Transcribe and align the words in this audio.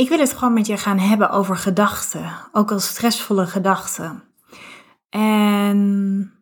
ik 0.00 0.08
wil 0.08 0.18
het 0.18 0.32
gewoon 0.32 0.52
met 0.52 0.66
je 0.66 0.76
gaan 0.76 0.98
hebben 0.98 1.30
over 1.30 1.56
gedachten, 1.56 2.32
ook 2.52 2.70
al 2.70 2.78
stressvolle 2.78 3.46
gedachten. 3.46 4.22
En 5.08 6.32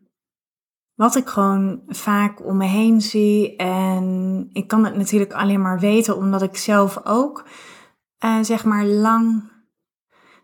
wat 0.94 1.16
ik 1.16 1.28
gewoon 1.28 1.82
vaak 1.88 2.46
om 2.46 2.56
me 2.56 2.66
heen 2.66 3.00
zie, 3.00 3.56
en 3.56 4.46
ik 4.52 4.68
kan 4.68 4.84
het 4.84 4.96
natuurlijk 4.96 5.32
alleen 5.32 5.62
maar 5.62 5.80
weten 5.80 6.16
omdat 6.16 6.42
ik 6.42 6.56
zelf 6.56 7.00
ook, 7.04 7.44
uh, 8.24 8.38
zeg 8.42 8.64
maar, 8.64 8.84
lang 8.84 9.50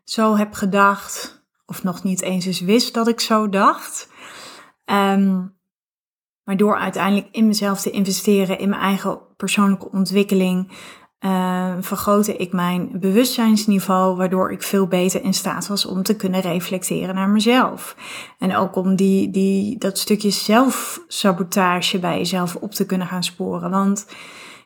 zo 0.05 0.37
heb 0.37 0.53
gedacht, 0.53 1.45
of 1.67 1.83
nog 1.83 2.03
niet 2.03 2.23
eens 2.23 2.47
eens 2.47 2.61
wist 2.61 2.95
dat 2.95 3.09
ik 3.09 3.21
zo 3.21 3.49
dacht. 3.49 4.09
Maar 6.45 6.57
door 6.57 6.77
uiteindelijk 6.77 7.29
in 7.31 7.47
mezelf 7.47 7.81
te 7.81 7.91
investeren, 7.91 8.59
in 8.59 8.69
mijn 8.69 8.83
eigen 8.83 9.21
persoonlijke 9.37 9.91
ontwikkeling, 9.91 10.73
uh, 11.25 11.75
vergrootte 11.81 12.37
ik 12.37 12.53
mijn 12.53 13.01
bewustzijnsniveau, 13.01 14.17
waardoor 14.17 14.53
ik 14.53 14.63
veel 14.63 14.87
beter 14.87 15.23
in 15.23 15.35
staat 15.35 15.67
was 15.67 15.87
om 15.87 16.03
te 16.03 16.17
kunnen 16.17 16.41
reflecteren 16.41 17.15
naar 17.15 17.29
mezelf. 17.29 17.97
En 18.39 18.57
ook 18.57 18.77
om 18.77 18.97
die, 18.97 19.31
die, 19.31 19.79
dat 19.79 19.99
stukje 19.99 20.31
zelfsabotage 20.31 21.99
bij 21.99 22.19
jezelf 22.19 22.57
op 22.57 22.73
te 22.73 22.87
kunnen 22.87 23.07
gaan 23.07 23.25
sporen. 23.25 23.71
Want 23.71 24.07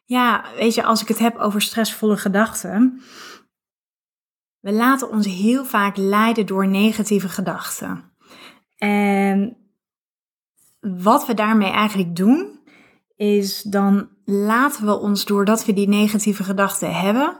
ja, 0.04 0.44
weet 0.56 0.74
je, 0.74 0.82
als 0.82 1.02
ik 1.02 1.08
het 1.08 1.18
heb 1.18 1.36
over 1.36 1.62
stressvolle 1.62 2.16
gedachten, 2.16 3.02
we 4.60 4.72
laten 4.72 5.10
ons 5.10 5.26
heel 5.26 5.64
vaak 5.64 5.96
leiden 5.96 6.46
door 6.46 6.66
negatieve 6.66 7.28
gedachten. 7.28 8.12
En 8.76 9.56
wat 10.80 11.26
we 11.26 11.34
daarmee 11.34 11.70
eigenlijk 11.70 12.16
doen, 12.16 12.57
is 13.18 13.62
dan 13.62 14.08
laten 14.24 14.86
we 14.86 14.98
ons, 14.98 15.24
doordat 15.24 15.64
we 15.64 15.72
die 15.72 15.88
negatieve 15.88 16.44
gedachten 16.44 16.94
hebben, 16.94 17.38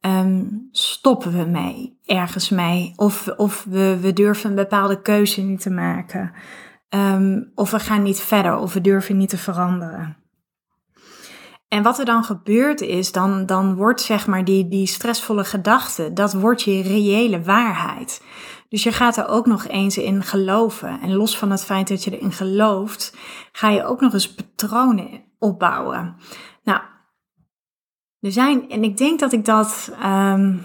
um, 0.00 0.68
stoppen 0.70 1.32
we 1.32 1.44
mee, 1.44 1.98
ergens 2.04 2.48
mee. 2.48 2.92
Of, 2.96 3.28
of 3.36 3.64
we, 3.68 3.98
we 4.00 4.12
durven 4.12 4.50
een 4.50 4.56
bepaalde 4.56 5.02
keuze 5.02 5.40
niet 5.40 5.60
te 5.60 5.70
maken. 5.70 6.32
Um, 6.88 7.52
of 7.54 7.70
we 7.70 7.78
gaan 7.78 8.02
niet 8.02 8.20
verder, 8.20 8.56
of 8.56 8.72
we 8.72 8.80
durven 8.80 9.16
niet 9.16 9.28
te 9.28 9.38
veranderen. 9.38 10.16
En 11.68 11.82
wat 11.82 11.98
er 11.98 12.04
dan 12.04 12.24
gebeurt 12.24 12.80
is, 12.80 13.12
dan, 13.12 13.46
dan 13.46 13.74
wordt 13.74 14.00
zeg 14.00 14.26
maar 14.26 14.44
die, 14.44 14.68
die 14.68 14.86
stressvolle 14.86 15.44
gedachte, 15.44 16.12
dat 16.12 16.32
wordt 16.32 16.62
je 16.62 16.82
reële 16.82 17.42
waarheid. 17.42 18.22
Dus 18.72 18.82
je 18.82 18.92
gaat 18.92 19.16
er 19.16 19.28
ook 19.28 19.46
nog 19.46 19.66
eens 19.68 19.98
in 19.98 20.22
geloven. 20.22 21.00
En 21.00 21.14
los 21.14 21.38
van 21.38 21.50
het 21.50 21.64
feit 21.64 21.88
dat 21.88 22.04
je 22.04 22.18
erin 22.18 22.32
gelooft, 22.32 23.16
ga 23.52 23.68
je 23.68 23.84
ook 23.84 24.00
nog 24.00 24.12
eens 24.12 24.34
patronen 24.34 25.24
opbouwen. 25.38 26.16
Nou, 26.64 26.80
er 28.20 28.32
zijn, 28.32 28.70
en 28.70 28.84
ik 28.84 28.96
denk 28.96 29.20
dat 29.20 29.32
ik 29.32 29.44
dat 29.44 29.92
um, 30.04 30.62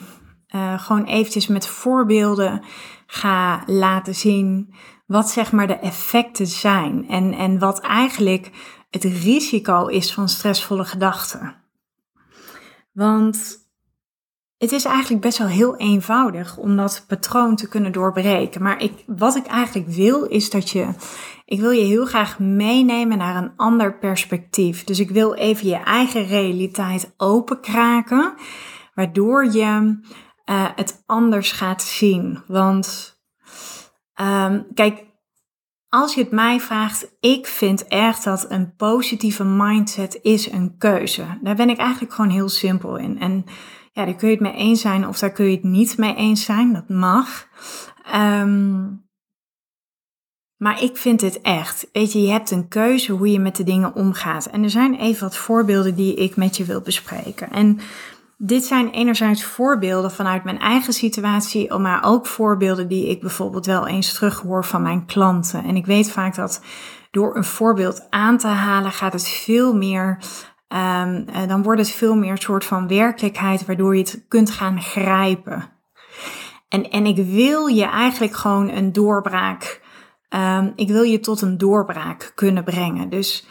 uh, 0.55 0.79
gewoon 0.79 1.03
eventjes 1.03 1.47
met 1.47 1.67
voorbeelden 1.67 2.63
ga 3.07 3.63
laten 3.65 4.15
zien. 4.15 4.73
Wat 5.05 5.29
zeg 5.29 5.51
maar 5.51 5.67
de 5.67 5.79
effecten 5.79 6.47
zijn. 6.47 7.09
En, 7.09 7.33
en 7.33 7.59
wat 7.59 7.79
eigenlijk 7.79 8.51
het 8.89 9.03
risico 9.03 9.85
is 9.85 10.13
van 10.13 10.29
stressvolle 10.29 10.85
gedachten. 10.85 11.55
Want 12.91 13.66
het 14.57 14.71
is 14.71 14.85
eigenlijk 14.85 15.21
best 15.21 15.37
wel 15.37 15.47
heel 15.47 15.75
eenvoudig 15.75 16.57
om 16.57 16.75
dat 16.75 17.05
patroon 17.07 17.55
te 17.55 17.67
kunnen 17.67 17.91
doorbreken. 17.91 18.61
Maar 18.61 18.81
ik, 18.81 19.03
wat 19.05 19.35
ik 19.35 19.45
eigenlijk 19.45 19.87
wil 19.87 20.23
is 20.23 20.49
dat 20.49 20.69
je, 20.69 20.87
ik 21.45 21.59
wil 21.59 21.71
je 21.71 21.83
heel 21.83 22.05
graag 22.05 22.39
meenemen 22.39 23.17
naar 23.17 23.35
een 23.35 23.51
ander 23.55 23.97
perspectief. 23.97 24.83
Dus 24.83 24.99
ik 24.99 25.09
wil 25.09 25.33
even 25.33 25.67
je 25.67 25.75
eigen 25.75 26.25
realiteit 26.25 27.13
openkraken, 27.17 28.33
waardoor 28.93 29.45
je 29.45 29.99
uh, 30.45 30.65
het 30.75 31.03
anders 31.05 31.51
gaat 31.51 31.81
zien. 31.81 32.43
Want 32.47 33.17
um, 34.21 34.67
kijk, 34.73 35.05
als 35.89 36.13
je 36.13 36.21
het 36.21 36.31
mij 36.31 36.59
vraagt, 36.59 37.15
ik 37.19 37.47
vind 37.47 37.87
echt 37.87 38.23
dat 38.23 38.45
een 38.49 38.75
positieve 38.75 39.43
mindset 39.43 40.19
is 40.21 40.51
een 40.51 40.75
keuze. 40.77 41.25
Daar 41.41 41.55
ben 41.55 41.69
ik 41.69 41.77
eigenlijk 41.77 42.13
gewoon 42.13 42.31
heel 42.31 42.49
simpel 42.49 42.97
in. 42.97 43.19
En 43.19 43.45
ja, 43.97 44.05
daar 44.05 44.15
kun 44.15 44.27
je 44.27 44.33
het 44.33 44.43
mee 44.43 44.53
eens 44.53 44.81
zijn 44.81 45.07
of 45.07 45.19
daar 45.19 45.31
kun 45.31 45.45
je 45.45 45.55
het 45.55 45.63
niet 45.63 45.97
mee 45.97 46.15
eens 46.15 46.45
zijn. 46.45 46.73
Dat 46.73 46.89
mag. 46.89 47.47
Um, 48.15 49.05
maar 50.57 50.83
ik 50.83 50.97
vind 50.97 51.21
het 51.21 51.41
echt. 51.41 51.89
Weet 51.91 52.11
je, 52.11 52.21
je 52.21 52.31
hebt 52.31 52.51
een 52.51 52.67
keuze 52.67 53.11
hoe 53.11 53.31
je 53.31 53.39
met 53.39 53.55
de 53.55 53.63
dingen 53.63 53.95
omgaat. 53.95 54.45
En 54.45 54.63
er 54.63 54.69
zijn 54.69 54.95
even 54.95 55.23
wat 55.23 55.37
voorbeelden 55.37 55.95
die 55.95 56.15
ik 56.15 56.35
met 56.35 56.57
je 56.57 56.65
wil 56.65 56.81
bespreken. 56.81 57.51
En 57.51 57.79
dit 58.37 58.65
zijn 58.65 58.89
enerzijds 58.89 59.43
voorbeelden 59.43 60.11
vanuit 60.11 60.43
mijn 60.43 60.59
eigen 60.59 60.93
situatie, 60.93 61.77
maar 61.77 62.03
ook 62.03 62.25
voorbeelden 62.25 62.87
die 62.87 63.09
ik 63.09 63.21
bijvoorbeeld 63.21 63.65
wel 63.65 63.87
eens 63.87 64.13
terughoor 64.13 64.65
van 64.65 64.81
mijn 64.81 65.05
klanten. 65.05 65.63
En 65.63 65.75
ik 65.75 65.85
weet 65.85 66.11
vaak 66.11 66.35
dat 66.35 66.61
door 67.11 67.35
een 67.35 67.43
voorbeeld 67.43 68.07
aan 68.09 68.37
te 68.37 68.47
halen 68.47 68.91
gaat 68.91 69.13
het 69.13 69.27
veel 69.27 69.73
meer 69.75 70.17
Um, 70.75 71.25
dan 71.47 71.63
wordt 71.63 71.79
het 71.79 71.91
veel 71.91 72.15
meer 72.15 72.31
een 72.31 72.37
soort 72.37 72.65
van 72.65 72.87
werkelijkheid 72.87 73.65
waardoor 73.65 73.95
je 73.95 74.01
het 74.01 74.25
kunt 74.27 74.51
gaan 74.51 74.81
grijpen. 74.81 75.69
En, 76.69 76.89
en 76.89 77.05
ik 77.05 77.25
wil 77.25 77.67
je 77.67 77.85
eigenlijk 77.85 78.35
gewoon 78.35 78.69
een 78.69 78.93
doorbraak, 78.93 79.81
um, 80.29 80.73
ik 80.75 80.87
wil 80.87 81.03
je 81.03 81.19
tot 81.19 81.41
een 81.41 81.57
doorbraak 81.57 82.31
kunnen 82.35 82.63
brengen. 82.63 83.09
Dus 83.09 83.47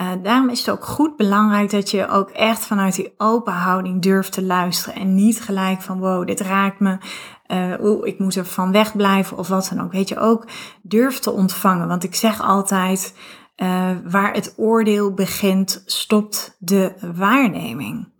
uh, 0.00 0.08
daarom 0.22 0.48
is 0.48 0.58
het 0.58 0.70
ook 0.70 0.84
goed 0.84 1.16
belangrijk 1.16 1.70
dat 1.70 1.90
je 1.90 2.08
ook 2.08 2.30
echt 2.30 2.66
vanuit 2.66 2.94
die 2.94 3.14
open 3.16 3.52
houding 3.52 4.02
durft 4.02 4.32
te 4.32 4.42
luisteren. 4.42 5.00
En 5.00 5.14
niet 5.14 5.40
gelijk 5.40 5.82
van 5.82 5.98
wow, 5.98 6.26
dit 6.26 6.40
raakt 6.40 6.80
me. 6.80 6.98
Uh, 7.46 7.72
oeh, 7.80 8.06
ik 8.06 8.18
moet 8.18 8.34
er 8.34 8.44
van 8.44 8.72
wegblijven 8.72 9.38
of 9.38 9.48
wat 9.48 9.70
dan 9.74 9.84
ook. 9.84 9.92
Weet 9.92 10.08
je, 10.08 10.18
ook 10.18 10.46
durf 10.82 11.18
te 11.18 11.30
ontvangen. 11.30 11.88
Want 11.88 12.04
ik 12.04 12.14
zeg 12.14 12.42
altijd, 12.42 13.14
uh, 13.62 13.90
waar 14.04 14.34
het 14.34 14.54
oordeel 14.56 15.14
begint, 15.14 15.82
stopt 15.86 16.56
de 16.58 16.94
waarneming. 17.14 18.12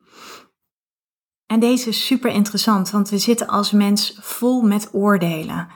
En 1.47 1.61
deze 1.61 1.89
is 1.89 2.07
super 2.07 2.31
interessant, 2.31 2.91
want 2.91 3.09
we 3.09 3.19
zitten 3.19 3.47
als 3.47 3.73
mens 3.73 4.19
vol 4.21 4.63
met 4.63 4.89
oordelen. 4.93 5.69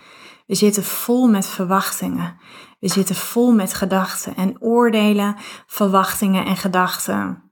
We 0.46 0.54
zitten 0.54 0.84
vol 0.84 1.28
met 1.28 1.46
verwachtingen. 1.46 2.36
We 2.80 2.88
zitten 2.88 3.14
vol 3.14 3.52
met 3.52 3.74
gedachten 3.74 4.36
en 4.36 4.60
oordelen, 4.60 5.36
verwachtingen 5.66 6.44
en 6.44 6.56
gedachten. 6.56 7.50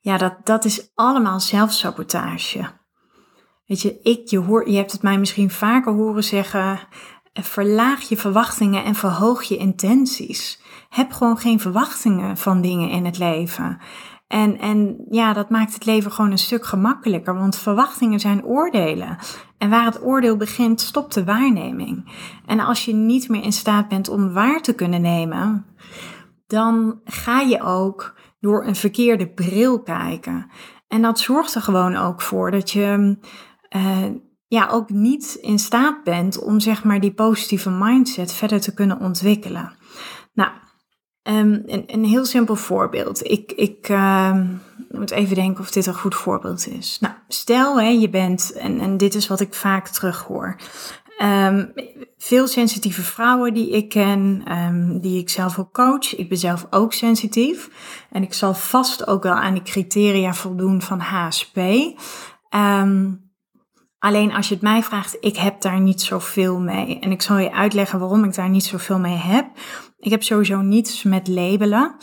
Ja, 0.00 0.16
dat, 0.16 0.34
dat 0.44 0.64
is 0.64 0.90
allemaal 0.94 1.40
zelfsabotage. 1.40 2.80
Weet 3.66 3.80
je, 3.80 4.00
ik, 4.02 4.28
je, 4.28 4.38
hoor, 4.38 4.70
je 4.70 4.76
hebt 4.76 4.92
het 4.92 5.02
mij 5.02 5.18
misschien 5.18 5.50
vaker 5.50 5.92
horen 5.92 6.24
zeggen. 6.24 6.80
Verlaag 7.32 8.00
je 8.00 8.16
verwachtingen 8.16 8.84
en 8.84 8.94
verhoog 8.94 9.42
je 9.42 9.56
intenties. 9.56 10.62
Heb 10.88 11.12
gewoon 11.12 11.38
geen 11.38 11.60
verwachtingen 11.60 12.36
van 12.36 12.60
dingen 12.60 12.90
in 12.90 13.04
het 13.04 13.18
leven. 13.18 13.78
En, 14.28 14.58
en 14.58 15.04
ja, 15.10 15.32
dat 15.32 15.50
maakt 15.50 15.74
het 15.74 15.84
leven 15.84 16.12
gewoon 16.12 16.30
een 16.30 16.38
stuk 16.38 16.64
gemakkelijker, 16.64 17.34
want 17.34 17.56
verwachtingen 17.56 18.20
zijn 18.20 18.44
oordelen. 18.44 19.18
En 19.58 19.70
waar 19.70 19.84
het 19.84 20.02
oordeel 20.02 20.36
begint, 20.36 20.80
stopt 20.80 21.14
de 21.14 21.24
waarneming. 21.24 22.12
En 22.46 22.60
als 22.60 22.84
je 22.84 22.94
niet 22.94 23.28
meer 23.28 23.42
in 23.42 23.52
staat 23.52 23.88
bent 23.88 24.08
om 24.08 24.32
waar 24.32 24.60
te 24.60 24.74
kunnen 24.74 25.00
nemen, 25.00 25.66
dan 26.46 27.00
ga 27.04 27.40
je 27.40 27.62
ook 27.62 28.14
door 28.40 28.66
een 28.66 28.76
verkeerde 28.76 29.28
bril 29.28 29.82
kijken. 29.82 30.50
En 30.88 31.02
dat 31.02 31.20
zorgt 31.20 31.54
er 31.54 31.62
gewoon 31.62 31.96
ook 31.96 32.22
voor 32.22 32.50
dat 32.50 32.70
je 32.70 33.16
uh, 33.76 33.96
ja, 34.52 34.68
ook 34.68 34.90
niet 34.90 35.38
in 35.40 35.58
staat 35.58 36.04
bent 36.04 36.38
om 36.38 36.60
zeg 36.60 36.84
maar 36.84 37.00
die 37.00 37.12
positieve 37.12 37.70
mindset 37.70 38.32
verder 38.32 38.60
te 38.60 38.74
kunnen 38.74 39.00
ontwikkelen. 39.00 39.72
Nou, 40.32 40.50
um, 41.22 41.62
een, 41.66 41.84
een, 41.86 42.04
heel 42.04 42.24
simpel 42.24 42.56
voorbeeld. 42.56 43.30
Ik, 43.30 43.52
ik 43.52 43.88
uh, 43.88 44.40
moet 44.90 45.10
even 45.10 45.34
denken 45.34 45.60
of 45.60 45.70
dit 45.70 45.86
een 45.86 45.94
goed 45.94 46.14
voorbeeld 46.14 46.68
is. 46.68 46.98
Nou, 47.00 47.14
stel 47.28 47.80
hè, 47.80 47.88
je 47.88 48.08
bent, 48.08 48.52
en, 48.52 48.80
en 48.80 48.96
dit 48.96 49.14
is 49.14 49.28
wat 49.28 49.40
ik 49.40 49.54
vaak 49.54 49.88
terughoor. 49.88 50.56
Um, 51.22 51.72
veel 52.18 52.46
sensitieve 52.46 53.02
vrouwen 53.02 53.54
die 53.54 53.70
ik 53.70 53.88
ken, 53.88 54.44
die 55.00 55.18
ik 55.18 55.28
zelf 55.28 55.58
ook 55.58 55.72
coach. 55.72 56.16
Ik 56.16 56.28
ben 56.28 56.38
zelf 56.38 56.66
ook 56.70 56.92
sensitief. 56.92 57.70
En 58.10 58.22
ik 58.22 58.34
zal 58.34 58.54
vast 58.54 59.06
ook 59.06 59.22
wel 59.22 59.34
aan 59.34 59.54
die 59.54 59.62
criteria 59.62 60.34
voldoen 60.34 60.82
van 60.82 61.00
HSP. 61.00 61.58
Alleen 64.02 64.34
als 64.34 64.48
je 64.48 64.54
het 64.54 64.62
mij 64.62 64.82
vraagt, 64.82 65.16
ik 65.20 65.36
heb 65.36 65.60
daar 65.60 65.80
niet 65.80 66.02
zoveel 66.02 66.58
mee. 66.58 66.98
En 66.98 67.10
ik 67.10 67.22
zal 67.22 67.38
je 67.38 67.52
uitleggen 67.52 67.98
waarom 67.98 68.24
ik 68.24 68.34
daar 68.34 68.48
niet 68.48 68.64
zoveel 68.64 68.98
mee 68.98 69.16
heb. 69.16 69.46
Ik 69.98 70.10
heb 70.10 70.22
sowieso 70.22 70.60
niets 70.60 71.02
met 71.02 71.28
labelen. 71.28 71.94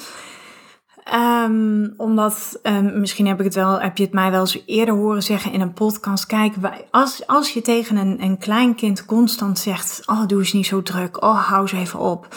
Um, 1.13 1.93
omdat, 1.97 2.59
um, 2.63 2.99
misschien 2.99 3.27
heb 3.27 3.39
ik 3.39 3.45
het 3.45 3.55
wel, 3.55 3.81
heb 3.81 3.97
je 3.97 4.03
het 4.03 4.13
mij 4.13 4.31
wel 4.31 4.39
eens 4.39 4.63
eerder 4.65 4.95
horen 4.95 5.23
zeggen 5.23 5.51
in 5.51 5.61
een 5.61 5.73
podcast. 5.73 6.25
Kijk, 6.25 6.55
als, 6.91 7.27
als 7.27 7.53
je 7.53 7.61
tegen 7.61 7.97
een, 7.97 8.23
een 8.23 8.37
klein 8.37 8.75
kind 8.75 9.05
constant 9.05 9.59
zegt: 9.59 10.01
Oh, 10.05 10.27
doe 10.27 10.39
eens 10.39 10.53
niet 10.53 10.67
zo 10.67 10.81
druk. 10.81 11.23
Oh, 11.23 11.47
hou 11.47 11.61
eens 11.61 11.71
even 11.71 11.99
op. 11.99 12.27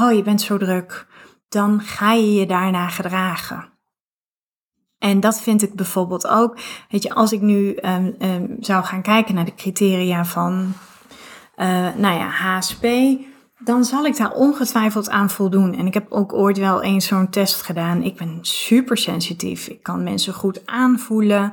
Oh, 0.00 0.12
je 0.12 0.22
bent 0.22 0.40
zo 0.40 0.58
druk. 0.58 1.06
Dan 1.48 1.80
ga 1.80 2.12
je 2.12 2.34
je 2.34 2.46
daarna 2.46 2.88
gedragen. 2.88 3.69
En 5.00 5.20
dat 5.20 5.40
vind 5.40 5.62
ik 5.62 5.74
bijvoorbeeld 5.74 6.26
ook. 6.26 6.58
Weet 6.90 7.02
je, 7.02 7.14
als 7.14 7.32
ik 7.32 7.40
nu 7.40 7.76
um, 7.84 8.56
zou 8.60 8.84
gaan 8.84 9.02
kijken 9.02 9.34
naar 9.34 9.44
de 9.44 9.54
criteria 9.54 10.24
van, 10.24 10.72
uh, 11.56 11.66
nou 11.96 12.18
ja, 12.18 12.28
HSP 12.28 12.86
dan 13.64 13.84
zal 13.84 14.04
ik 14.04 14.16
daar 14.16 14.32
ongetwijfeld 14.32 15.10
aan 15.10 15.30
voldoen. 15.30 15.74
En 15.74 15.86
ik 15.86 15.94
heb 15.94 16.06
ook 16.08 16.32
ooit 16.32 16.58
wel 16.58 16.82
eens 16.82 17.06
zo'n 17.06 17.30
test 17.30 17.62
gedaan. 17.62 18.02
Ik 18.02 18.16
ben 18.16 18.38
super 18.40 18.96
sensitief. 18.96 19.66
Ik 19.68 19.82
kan 19.82 20.02
mensen 20.02 20.34
goed 20.34 20.66
aanvoelen. 20.66 21.52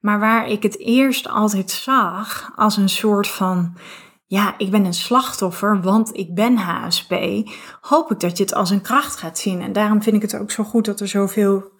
Maar 0.00 0.18
waar 0.18 0.48
ik 0.48 0.62
het 0.62 0.78
eerst 0.78 1.28
altijd 1.28 1.70
zag 1.70 2.52
als 2.56 2.76
een 2.76 2.88
soort 2.88 3.28
van. 3.28 3.76
Ja, 4.26 4.54
ik 4.58 4.70
ben 4.70 4.84
een 4.84 4.94
slachtoffer, 4.94 5.82
want 5.82 6.16
ik 6.16 6.34
ben 6.34 6.56
HSP. 6.56 7.14
Hoop 7.80 8.10
ik 8.10 8.20
dat 8.20 8.36
je 8.36 8.44
het 8.44 8.54
als 8.54 8.70
een 8.70 8.80
kracht 8.82 9.16
gaat 9.16 9.38
zien. 9.38 9.62
En 9.62 9.72
daarom 9.72 10.02
vind 10.02 10.16
ik 10.16 10.22
het 10.22 10.36
ook 10.36 10.50
zo 10.50 10.64
goed 10.64 10.84
dat 10.84 11.00
er 11.00 11.08
zoveel 11.08 11.72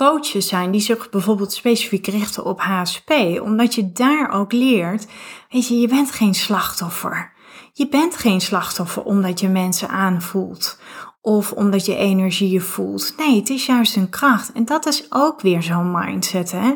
coaches 0.00 0.48
zijn 0.48 0.70
die 0.70 0.80
zich 0.80 1.10
bijvoorbeeld 1.10 1.52
specifiek 1.52 2.06
richten 2.06 2.44
op 2.44 2.60
HSP. 2.60 3.10
Omdat 3.42 3.74
je 3.74 3.92
daar 3.92 4.30
ook 4.32 4.52
leert, 4.52 5.06
weet 5.50 5.68
je, 5.68 5.80
je 5.80 5.88
bent 5.88 6.10
geen 6.10 6.34
slachtoffer. 6.34 7.32
Je 7.72 7.88
bent 7.88 8.16
geen 8.16 8.40
slachtoffer 8.40 9.02
omdat 9.02 9.40
je 9.40 9.48
mensen 9.48 9.88
aanvoelt 9.88 10.80
of 11.20 11.52
omdat 11.52 11.86
je 11.86 11.96
energie 11.96 12.60
voelt. 12.60 13.14
Nee, 13.16 13.36
het 13.36 13.48
is 13.48 13.66
juist 13.66 13.96
een 13.96 14.08
kracht. 14.08 14.52
En 14.52 14.64
dat 14.64 14.86
is 14.86 15.06
ook 15.08 15.40
weer 15.40 15.62
zo'n 15.62 15.90
mindset. 15.90 16.50
Hè? 16.50 16.74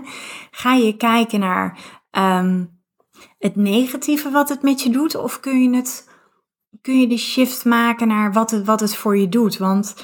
Ga 0.50 0.74
je 0.74 0.96
kijken 0.96 1.40
naar 1.40 1.78
um, 2.10 2.80
het 3.38 3.56
negatieve 3.56 4.30
wat 4.30 4.48
het 4.48 4.62
met 4.62 4.82
je 4.82 4.90
doet, 4.90 5.14
of 5.14 5.40
kun 5.40 5.62
je, 5.62 5.76
het, 5.76 6.08
kun 6.80 7.00
je 7.00 7.06
de 7.06 7.18
shift 7.18 7.64
maken 7.64 8.08
naar 8.08 8.32
wat 8.32 8.50
het, 8.50 8.64
wat 8.64 8.80
het 8.80 8.96
voor 8.96 9.16
je 9.16 9.28
doet? 9.28 9.56
Want 9.56 9.94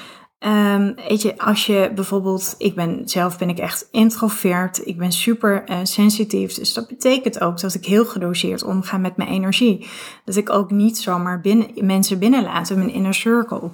Um, 0.45 0.95
weet 1.07 1.21
je, 1.21 1.37
als 1.37 1.65
je 1.65 1.91
bijvoorbeeld, 1.95 2.55
ik 2.57 2.75
ben 2.75 3.01
zelf 3.05 3.37
ben 3.37 3.49
ik 3.49 3.57
echt 3.57 3.87
introvert, 3.91 4.87
ik 4.87 4.97
ben 4.97 5.11
super 5.11 5.69
uh, 5.69 5.77
sensitief, 5.83 6.53
dus 6.53 6.73
dat 6.73 6.87
betekent 6.87 7.41
ook 7.41 7.59
dat 7.59 7.73
ik 7.73 7.85
heel 7.85 8.05
gedoseerd 8.05 8.63
omga 8.63 8.97
met 8.97 9.17
mijn 9.17 9.29
energie. 9.29 9.87
Dat 10.25 10.35
ik 10.35 10.49
ook 10.49 10.71
niet 10.71 10.97
zomaar 10.97 11.41
binnen, 11.41 11.67
mensen 11.85 12.19
binnenlaat 12.19 12.69
in 12.69 12.77
mijn 12.77 12.93
inner 12.93 13.13
circle. 13.13 13.69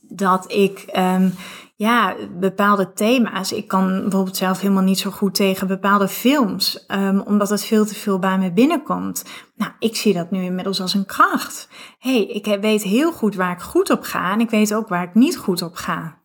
Dat 0.00 0.52
ik 0.52 0.84
um, 0.96 1.34
ja, 1.74 2.16
bepaalde 2.38 2.92
thema's. 2.92 3.52
Ik 3.52 3.68
kan 3.68 4.00
bijvoorbeeld 4.00 4.36
zelf 4.36 4.60
helemaal 4.60 4.82
niet 4.82 4.98
zo 4.98 5.10
goed 5.10 5.34
tegen 5.34 5.66
bepaalde 5.66 6.08
films, 6.08 6.84
um, 6.88 7.20
omdat 7.20 7.48
het 7.48 7.64
veel 7.64 7.86
te 7.86 7.94
veel 7.94 8.18
bij 8.18 8.38
me 8.38 8.52
binnenkomt. 8.52 9.24
Nou, 9.54 9.72
ik 9.78 9.96
zie 9.96 10.14
dat 10.14 10.30
nu 10.30 10.42
inmiddels 10.42 10.80
als 10.80 10.94
een 10.94 11.06
kracht. 11.06 11.68
hey, 11.98 12.26
ik 12.26 12.58
weet 12.60 12.82
heel 12.82 13.12
goed 13.12 13.34
waar 13.34 13.52
ik 13.52 13.60
goed 13.60 13.90
op 13.90 14.02
ga 14.02 14.32
en 14.32 14.40
ik 14.40 14.50
weet 14.50 14.74
ook 14.74 14.88
waar 14.88 15.02
ik 15.02 15.14
niet 15.14 15.36
goed 15.36 15.62
op 15.62 15.74
ga. 15.74 16.20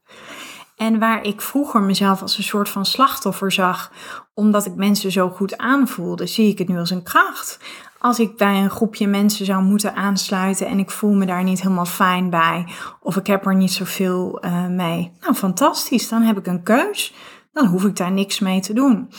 En 0.75 0.99
waar 0.99 1.23
ik 1.23 1.41
vroeger 1.41 1.81
mezelf 1.81 2.21
als 2.21 2.37
een 2.37 2.43
soort 2.43 2.69
van 2.69 2.85
slachtoffer 2.85 3.51
zag, 3.51 3.91
omdat 4.37 4.65
ik 4.65 4.75
mensen 4.75 5.11
zo 5.11 5.29
goed 5.29 5.57
aanvoelde, 5.57 6.27
zie 6.27 6.49
ik 6.49 6.57
het 6.57 6.67
nu 6.67 6.77
als 6.77 6.89
een 6.89 7.03
kracht 7.03 7.59
als 7.99 8.19
ik 8.19 8.37
bij 8.37 8.61
een 8.61 8.69
groepje 8.69 9.07
mensen 9.07 9.45
zou 9.45 9.63
moeten 9.63 9.95
aansluiten 9.95 10.67
en 10.67 10.79
ik 10.79 10.91
voel 10.91 11.13
me 11.13 11.25
daar 11.25 11.43
niet 11.43 11.61
helemaal 11.61 11.85
fijn 11.85 12.29
bij, 12.29 12.67
of 13.01 13.15
ik 13.15 13.27
heb 13.27 13.45
er 13.45 13.55
niet 13.55 13.71
zoveel 13.71 14.45
uh, 14.45 14.67
mee, 14.67 15.11
nou 15.21 15.33
fantastisch, 15.33 16.09
dan 16.09 16.21
heb 16.21 16.37
ik 16.37 16.47
een 16.47 16.63
keus. 16.63 17.13
Dan 17.51 17.65
hoef 17.65 17.85
ik 17.85 17.95
daar 17.95 18.11
niks 18.11 18.39
mee 18.39 18.59
te 18.59 18.73
doen. 18.73 19.09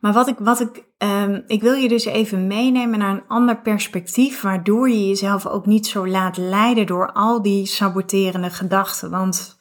Maar 0.00 0.12
wat 0.12 0.28
ik, 0.28 0.38
wat 0.38 0.60
ik, 0.60 0.84
um, 0.98 1.44
ik 1.46 1.62
wil 1.62 1.74
je 1.74 1.88
dus 1.88 2.04
even 2.04 2.46
meenemen 2.46 2.98
naar 2.98 3.14
een 3.14 3.28
ander 3.28 3.60
perspectief, 3.60 4.40
waardoor 4.40 4.88
je 4.88 5.08
jezelf 5.08 5.46
ook 5.46 5.66
niet 5.66 5.86
zo 5.86 6.08
laat 6.08 6.36
leiden 6.36 6.86
door 6.86 7.12
al 7.12 7.42
die 7.42 7.66
saboterende 7.66 8.50
gedachten. 8.50 9.10
Want 9.10 9.58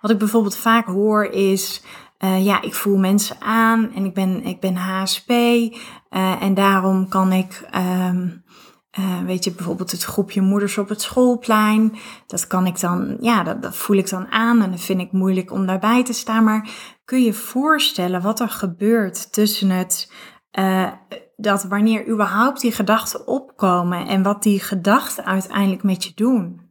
wat 0.00 0.10
ik 0.10 0.18
bijvoorbeeld 0.18 0.56
vaak 0.56 0.86
hoor 0.86 1.24
is, 1.24 1.82
uh, 2.24 2.44
ja, 2.44 2.62
ik 2.62 2.74
voel 2.74 2.96
mensen 2.96 3.36
aan 3.40 3.94
en 3.94 4.04
ik 4.04 4.14
ben, 4.14 4.44
ik 4.44 4.60
ben 4.60 4.76
HSP 4.76 5.30
eh, 5.30 6.42
en 6.42 6.54
daarom 6.54 7.08
kan 7.08 7.32
ik, 7.32 7.68
um, 8.08 8.44
uh, 8.98 9.22
weet 9.24 9.44
je, 9.44 9.52
bijvoorbeeld 9.52 9.90
het 9.90 10.02
groepje 10.02 10.40
moeders 10.40 10.78
op 10.78 10.88
het 10.88 11.02
schoolplein, 11.02 11.96
dat 12.26 12.46
kan 12.46 12.66
ik 12.66 12.80
dan, 12.80 13.16
ja, 13.20 13.42
dat, 13.42 13.62
dat 13.62 13.76
voel 13.76 13.96
ik 13.96 14.08
dan 14.08 14.30
aan 14.30 14.62
en 14.62 14.70
dat 14.70 14.80
vind 14.80 15.00
ik 15.00 15.12
moeilijk 15.12 15.52
om 15.52 15.66
daarbij 15.66 16.04
te 16.04 16.12
staan. 16.12 16.44
Maar 16.44 16.68
kun 17.04 17.22
je 17.22 17.32
voorstellen 17.32 18.22
wat 18.22 18.40
er 18.40 18.48
gebeurt 18.48 19.32
tussen 19.32 19.70
het, 19.70 20.12
dat 21.36 21.64
wanneer 21.64 22.08
überhaupt 22.08 22.60
die 22.60 22.72
gedachten 22.72 23.26
opkomen 23.26 24.06
en 24.06 24.22
wat 24.22 24.42
die 24.42 24.60
gedachten 24.60 25.24
uiteindelijk 25.24 25.82
met 25.82 26.04
je 26.04 26.12
doen? 26.14 26.70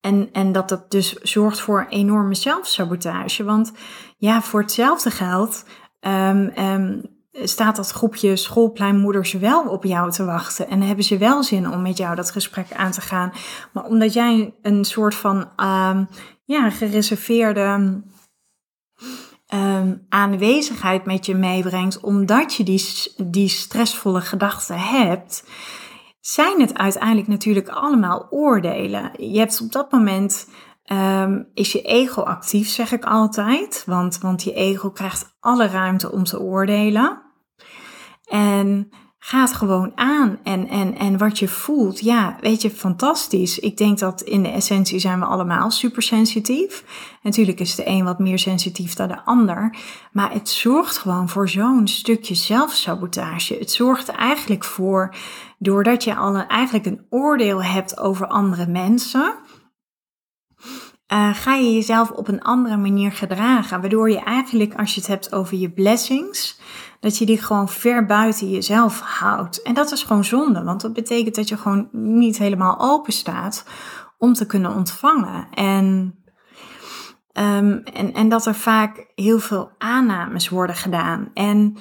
En, 0.00 0.28
en 0.32 0.52
dat 0.52 0.68
dat 0.68 0.90
dus 0.90 1.12
zorgt 1.12 1.60
voor 1.60 1.86
enorme 1.88 2.34
zelfsabotage. 2.34 3.44
Want 3.44 3.72
ja, 4.20 4.42
voor 4.42 4.60
hetzelfde 4.60 5.10
geld 5.10 5.64
um, 6.00 6.52
um, 6.58 7.02
staat 7.32 7.76
dat 7.76 7.90
groepje 7.90 8.36
schoolpleinmoeders 8.36 9.32
wel 9.32 9.62
op 9.62 9.84
jou 9.84 10.10
te 10.10 10.24
wachten. 10.24 10.68
En 10.68 10.82
hebben 10.82 11.04
ze 11.04 11.18
wel 11.18 11.42
zin 11.42 11.70
om 11.70 11.82
met 11.82 11.96
jou 11.96 12.16
dat 12.16 12.30
gesprek 12.30 12.72
aan 12.72 12.90
te 12.90 13.00
gaan. 13.00 13.32
Maar 13.72 13.84
omdat 13.84 14.12
jij 14.12 14.54
een 14.62 14.84
soort 14.84 15.14
van 15.14 15.36
um, 15.36 16.08
ja, 16.44 16.70
gereserveerde 16.70 18.02
aanwezigheid 20.08 21.04
met 21.04 21.26
je 21.26 21.34
meebrengt, 21.34 22.00
omdat 22.00 22.54
je 22.54 22.64
die, 22.64 22.84
die 23.16 23.48
stressvolle 23.48 24.20
gedachten 24.20 24.78
hebt 24.78 25.44
zijn 26.20 26.60
het 26.60 26.78
uiteindelijk 26.78 27.28
natuurlijk 27.28 27.68
allemaal 27.68 28.26
oordelen. 28.30 29.10
Je 29.16 29.38
hebt 29.38 29.60
op 29.60 29.72
dat 29.72 29.92
moment, 29.92 30.48
um, 30.92 31.48
is 31.54 31.72
je 31.72 31.82
ego 31.82 32.22
actief, 32.22 32.68
zeg 32.68 32.92
ik 32.92 33.04
altijd. 33.04 33.82
Want, 33.86 34.18
want 34.18 34.42
je 34.42 34.52
ego 34.52 34.90
krijgt 34.90 35.36
alle 35.40 35.66
ruimte 35.66 36.12
om 36.12 36.24
te 36.24 36.40
oordelen. 36.40 37.22
En 38.24 38.90
gaat 39.22 39.52
gewoon 39.52 39.92
aan. 39.94 40.38
En, 40.42 40.68
en, 40.68 40.96
en 40.96 41.18
wat 41.18 41.38
je 41.38 41.48
voelt, 41.48 42.00
ja, 42.00 42.36
weet 42.40 42.62
je, 42.62 42.70
fantastisch. 42.70 43.58
Ik 43.58 43.76
denk 43.76 43.98
dat 43.98 44.20
in 44.20 44.42
de 44.42 44.48
essentie 44.48 44.98
zijn 44.98 45.18
we 45.18 45.24
allemaal 45.24 45.70
supersensitief. 45.70 46.84
Natuurlijk 47.22 47.60
is 47.60 47.74
de 47.74 47.86
een 47.86 48.04
wat 48.04 48.18
meer 48.18 48.38
sensitief 48.38 48.94
dan 48.94 49.08
de 49.08 49.24
ander. 49.24 49.76
Maar 50.12 50.32
het 50.32 50.48
zorgt 50.48 50.98
gewoon 50.98 51.28
voor 51.28 51.48
zo'n 51.48 51.88
stukje 51.88 52.34
zelfsabotage. 52.34 53.56
Het 53.58 53.70
zorgt 53.70 54.08
eigenlijk 54.08 54.64
voor, 54.64 55.14
doordat 55.58 56.04
je 56.04 56.14
al 56.14 56.36
eigenlijk 56.36 56.86
een 56.86 57.06
oordeel 57.10 57.62
hebt 57.62 57.98
over 57.98 58.26
andere 58.26 58.66
mensen... 58.66 59.34
Uh, 61.12 61.34
ga 61.34 61.54
je 61.54 61.72
jezelf 61.72 62.10
op 62.10 62.28
een 62.28 62.42
andere 62.42 62.76
manier 62.76 63.12
gedragen. 63.12 63.80
Waardoor 63.80 64.10
je 64.10 64.20
eigenlijk, 64.20 64.74
als 64.74 64.94
je 64.94 65.00
het 65.00 65.08
hebt 65.08 65.32
over 65.32 65.56
je 65.56 65.70
blessings, 65.70 66.60
dat 67.00 67.18
je 67.18 67.26
die 67.26 67.42
gewoon 67.42 67.68
ver 67.68 68.06
buiten 68.06 68.50
jezelf 68.50 69.00
houdt. 69.00 69.62
En 69.62 69.74
dat 69.74 69.92
is 69.92 70.02
gewoon 70.02 70.24
zonde, 70.24 70.62
want 70.62 70.80
dat 70.80 70.92
betekent 70.92 71.34
dat 71.34 71.48
je 71.48 71.56
gewoon 71.56 71.88
niet 71.92 72.38
helemaal 72.38 72.80
open 72.80 73.12
staat 73.12 73.64
om 74.18 74.32
te 74.32 74.46
kunnen 74.46 74.74
ontvangen. 74.74 75.48
En, 75.54 76.14
um, 77.32 77.82
en, 77.84 78.12
en 78.12 78.28
dat 78.28 78.46
er 78.46 78.54
vaak 78.54 79.06
heel 79.14 79.38
veel 79.38 79.70
aannames 79.78 80.48
worden 80.48 80.76
gedaan. 80.76 81.30
En 81.34 81.76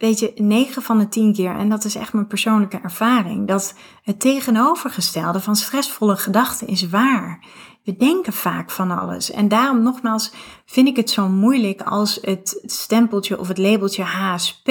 weet 0.00 0.18
je, 0.18 0.32
9 0.36 0.82
van 0.82 0.98
de 0.98 1.08
10 1.08 1.32
keer, 1.32 1.56
en 1.56 1.68
dat 1.68 1.84
is 1.84 1.94
echt 1.94 2.12
mijn 2.12 2.26
persoonlijke 2.26 2.80
ervaring, 2.82 3.48
dat 3.48 3.74
het 4.02 4.20
tegenovergestelde 4.20 5.40
van 5.40 5.56
stressvolle 5.56 6.16
gedachten 6.16 6.66
is 6.66 6.88
waar. 6.88 7.44
We 7.84 7.96
denken 7.96 8.32
vaak 8.32 8.70
van 8.70 8.98
alles. 8.98 9.30
En 9.30 9.48
daarom 9.48 9.82
nogmaals 9.82 10.32
vind 10.66 10.88
ik 10.88 10.96
het 10.96 11.10
zo 11.10 11.28
moeilijk 11.28 11.82
als 11.82 12.18
het 12.22 12.62
stempeltje 12.62 13.38
of 13.38 13.48
het 13.48 13.58
labeltje 13.58 14.02
HSP 14.02 14.70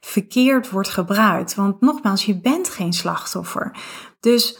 verkeerd 0.00 0.70
wordt 0.70 0.88
gebruikt. 0.88 1.54
Want 1.54 1.80
nogmaals, 1.80 2.24
je 2.24 2.40
bent 2.40 2.68
geen 2.68 2.92
slachtoffer. 2.92 3.76
Dus 4.20 4.58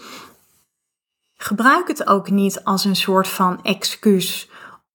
gebruik 1.37 1.89
het 1.89 2.07
ook 2.07 2.31
niet 2.31 2.65
als 2.65 2.85
een 2.85 2.97
soort 2.97 3.29
van 3.29 3.63
excuus 3.63 4.49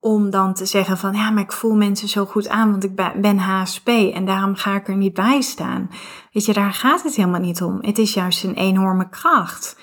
om 0.04 0.30
dan 0.30 0.54
te 0.54 0.66
zeggen 0.66 0.98
van 0.98 1.14
ja, 1.14 1.30
maar 1.30 1.42
ik 1.42 1.52
voel 1.52 1.74
mensen 1.74 2.08
zo 2.08 2.24
goed 2.24 2.48
aan, 2.48 2.70
want 2.70 2.84
ik 2.84 3.20
ben 3.20 3.38
HSP 3.38 3.88
en 3.88 4.24
daarom 4.24 4.54
ga 4.54 4.74
ik 4.74 4.88
er 4.88 4.96
niet 4.96 5.14
bij 5.14 5.40
staan. 5.40 5.90
Weet 6.32 6.44
je, 6.44 6.52
daar 6.52 6.72
gaat 6.72 7.02
het 7.02 7.14
helemaal 7.14 7.40
niet 7.40 7.62
om. 7.62 7.78
Het 7.80 7.98
is 7.98 8.14
juist 8.14 8.44
een 8.44 8.54
enorme 8.54 9.08
kracht. 9.08 9.76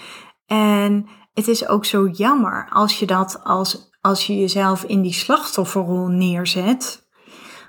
En 0.45 1.07
het 1.33 1.47
is 1.47 1.67
ook 1.67 1.85
zo 1.85 2.07
jammer 2.07 2.67
als 2.69 2.99
je 2.99 3.05
dat 3.05 3.43
als, 3.43 3.91
als 4.01 4.27
je 4.27 4.37
jezelf 4.37 4.83
in 4.83 5.01
die 5.01 5.13
slachtofferrol 5.13 6.07
neerzet. 6.07 7.07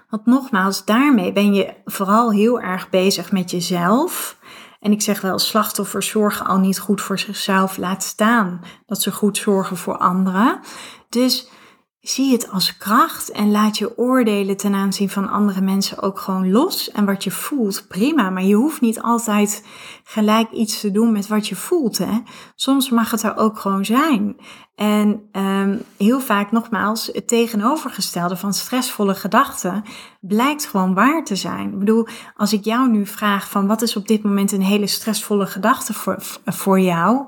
Want 0.08 0.26
nogmaals, 0.26 0.84
daarmee 0.84 1.32
ben 1.32 1.54
je 1.54 1.74
vooral 1.84 2.32
heel 2.32 2.60
erg 2.60 2.88
bezig 2.88 3.32
met 3.32 3.50
jezelf. 3.50 4.38
En 4.80 4.92
ik 4.92 5.02
zeg 5.02 5.20
wel, 5.20 5.38
slachtoffers 5.38 6.08
zorgen 6.08 6.46
al 6.46 6.58
niet 6.58 6.78
goed 6.78 7.00
voor 7.00 7.18
zichzelf, 7.18 7.76
laat 7.76 8.02
staan 8.02 8.60
dat 8.86 9.02
ze 9.02 9.12
goed 9.12 9.36
zorgen 9.36 9.76
voor 9.76 9.96
anderen. 9.96 10.60
Dus 11.08 11.58
zie 12.00 12.32
het 12.32 12.50
als 12.50 12.76
kracht 12.76 13.30
en 13.30 13.50
laat 13.50 13.78
je 13.78 13.98
oordelen 13.98 14.56
ten 14.56 14.74
aanzien 14.74 15.10
van 15.10 15.30
andere 15.30 15.60
mensen 15.60 16.02
ook 16.02 16.18
gewoon 16.18 16.50
los. 16.50 16.90
En 16.90 17.04
wat 17.04 17.24
je 17.24 17.30
voelt, 17.30 17.84
prima. 17.88 18.30
Maar 18.30 18.42
je 18.42 18.54
hoeft 18.54 18.80
niet 18.80 19.02
altijd 19.02 19.64
gelijk 20.04 20.50
iets 20.50 20.80
te 20.80 20.90
doen 20.90 21.12
met 21.12 21.28
wat 21.28 21.48
je 21.48 21.56
voelt. 21.56 21.98
Hè? 21.98 22.22
Soms 22.54 22.90
mag 22.90 23.10
het 23.10 23.22
er 23.22 23.36
ook 23.36 23.58
gewoon 23.58 23.84
zijn. 23.84 24.36
En 24.74 25.28
um, 25.32 25.82
heel 25.96 26.20
vaak 26.20 26.52
nogmaals, 26.52 27.10
het 27.12 27.28
tegenovergestelde 27.28 28.36
van 28.36 28.54
stressvolle 28.54 29.14
gedachten 29.14 29.82
blijkt 30.20 30.66
gewoon 30.66 30.94
waar 30.94 31.24
te 31.24 31.36
zijn. 31.36 31.72
Ik 31.72 31.78
bedoel, 31.78 32.06
als 32.36 32.52
ik 32.52 32.64
jou 32.64 32.90
nu 32.90 33.06
vraag 33.06 33.50
van 33.50 33.66
wat 33.66 33.82
is 33.82 33.96
op 33.96 34.08
dit 34.08 34.22
moment 34.22 34.52
een 34.52 34.62
hele 34.62 34.86
stressvolle 34.86 35.46
gedachte 35.46 35.92
voor, 35.92 36.16
voor 36.44 36.80
jou? 36.80 37.26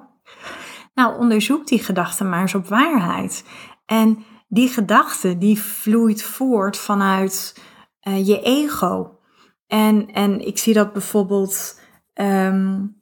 Nou, 0.95 1.19
onderzoek 1.19 1.67
die 1.67 1.83
gedachte 1.83 2.25
maar 2.25 2.41
eens 2.41 2.55
op 2.55 2.69
waarheid. 2.69 3.45
En 3.87 4.25
die 4.52 4.68
gedachte 4.68 5.38
die 5.38 5.62
vloeit 5.62 6.23
voort 6.23 6.76
vanuit 6.76 7.61
uh, 8.09 8.26
je 8.26 8.40
ego. 8.40 9.18
En, 9.66 10.12
en 10.12 10.47
ik 10.47 10.59
zie 10.59 10.75
dat 10.75 10.92
bijvoorbeeld. 10.92 11.80
Um, 12.14 13.00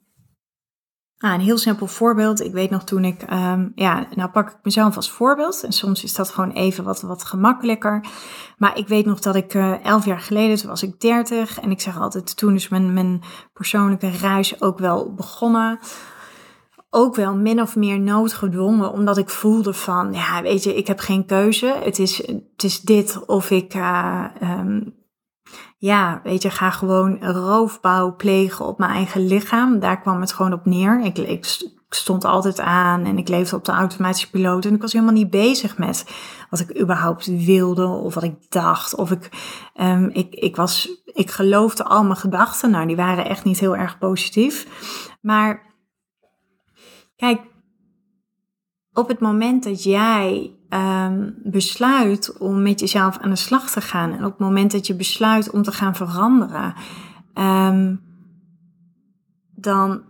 een 1.17 1.39
heel 1.39 1.57
simpel 1.57 1.87
voorbeeld. 1.87 2.41
Ik 2.41 2.53
weet 2.53 2.69
nog 2.69 2.83
toen 2.83 3.05
ik, 3.05 3.31
um, 3.31 3.71
ja, 3.75 4.07
nou 4.15 4.29
pak 4.29 4.49
ik 4.49 4.57
mezelf 4.63 4.95
als 4.95 5.11
voorbeeld. 5.11 5.63
En 5.63 5.71
soms 5.71 6.03
is 6.03 6.15
dat 6.15 6.29
gewoon 6.29 6.51
even 6.51 6.83
wat, 6.83 7.01
wat 7.01 7.23
gemakkelijker. 7.23 8.05
Maar 8.57 8.77
ik 8.77 8.87
weet 8.87 9.05
nog 9.05 9.19
dat 9.19 9.35
ik 9.35 9.53
uh, 9.53 9.85
elf 9.85 10.05
jaar 10.05 10.19
geleden, 10.19 10.57
toen 10.57 10.69
was 10.69 10.83
ik 10.83 10.99
dertig. 10.99 11.59
En 11.59 11.71
ik 11.71 11.81
zeg 11.81 11.99
altijd, 11.99 12.37
toen 12.37 12.55
is 12.55 12.69
mijn, 12.69 12.93
mijn 12.93 13.21
persoonlijke 13.53 14.09
reis 14.09 14.61
ook 14.61 14.79
wel 14.79 15.13
begonnen 15.13 15.79
ook 16.93 17.15
wel 17.15 17.35
min 17.35 17.61
of 17.61 17.75
meer 17.75 17.99
noodgedwongen, 17.99 18.91
omdat 18.91 19.17
ik 19.17 19.29
voelde 19.29 19.73
van, 19.73 20.13
ja, 20.13 20.41
weet 20.41 20.63
je, 20.63 20.75
ik 20.75 20.87
heb 20.87 20.99
geen 20.99 21.25
keuze. 21.25 21.75
Het 21.83 21.99
is, 21.99 22.17
het 22.27 22.63
is 22.63 22.81
dit 22.81 23.25
of 23.25 23.49
ik, 23.49 23.73
uh, 23.73 24.25
um, 24.41 24.95
ja, 25.77 26.21
weet 26.23 26.41
je, 26.41 26.49
ga 26.49 26.69
gewoon 26.69 27.23
roofbouw 27.23 28.15
plegen 28.15 28.65
op 28.65 28.77
mijn 28.77 28.91
eigen 28.91 29.27
lichaam. 29.27 29.79
Daar 29.79 30.01
kwam 30.01 30.21
het 30.21 30.33
gewoon 30.33 30.53
op 30.53 30.65
neer. 30.65 31.01
Ik, 31.03 31.17
ik, 31.17 31.45
stond 31.89 32.25
altijd 32.25 32.59
aan 32.59 33.05
en 33.05 33.17
ik 33.17 33.27
leefde 33.27 33.55
op 33.55 33.65
de 33.65 33.71
automatische 33.71 34.29
piloot. 34.29 34.65
En 34.65 34.73
ik 34.73 34.81
was 34.81 34.93
helemaal 34.93 35.13
niet 35.13 35.29
bezig 35.29 35.77
met 35.77 36.05
wat 36.49 36.59
ik 36.59 36.79
überhaupt 36.81 37.45
wilde 37.45 37.85
of 37.85 38.13
wat 38.13 38.23
ik 38.23 38.35
dacht. 38.49 38.95
Of 38.95 39.11
ik, 39.11 39.29
um, 39.81 40.09
ik, 40.13 40.33
ik 40.33 40.55
was, 40.55 40.89
ik 41.05 41.31
geloofde 41.31 41.83
al 41.83 42.03
mijn 42.03 42.15
gedachten. 42.15 42.71
Nou, 42.71 42.87
die 42.87 42.95
waren 42.95 43.25
echt 43.25 43.43
niet 43.43 43.59
heel 43.59 43.75
erg 43.75 43.97
positief. 43.97 44.67
Maar 45.21 45.70
Kijk, 47.21 47.41
op 48.93 49.07
het 49.07 49.19
moment 49.19 49.63
dat 49.63 49.83
jij 49.83 50.55
um, 50.69 51.35
besluit 51.43 52.37
om 52.37 52.61
met 52.61 52.79
jezelf 52.79 53.17
aan 53.17 53.29
de 53.29 53.35
slag 53.35 53.69
te 53.69 53.81
gaan 53.81 54.11
en 54.11 54.25
op 54.25 54.31
het 54.31 54.39
moment 54.39 54.71
dat 54.71 54.87
je 54.87 54.95
besluit 54.95 55.49
om 55.49 55.63
te 55.63 55.71
gaan 55.71 55.95
veranderen, 55.95 56.73
um, 57.33 58.01
dan, 59.55 60.03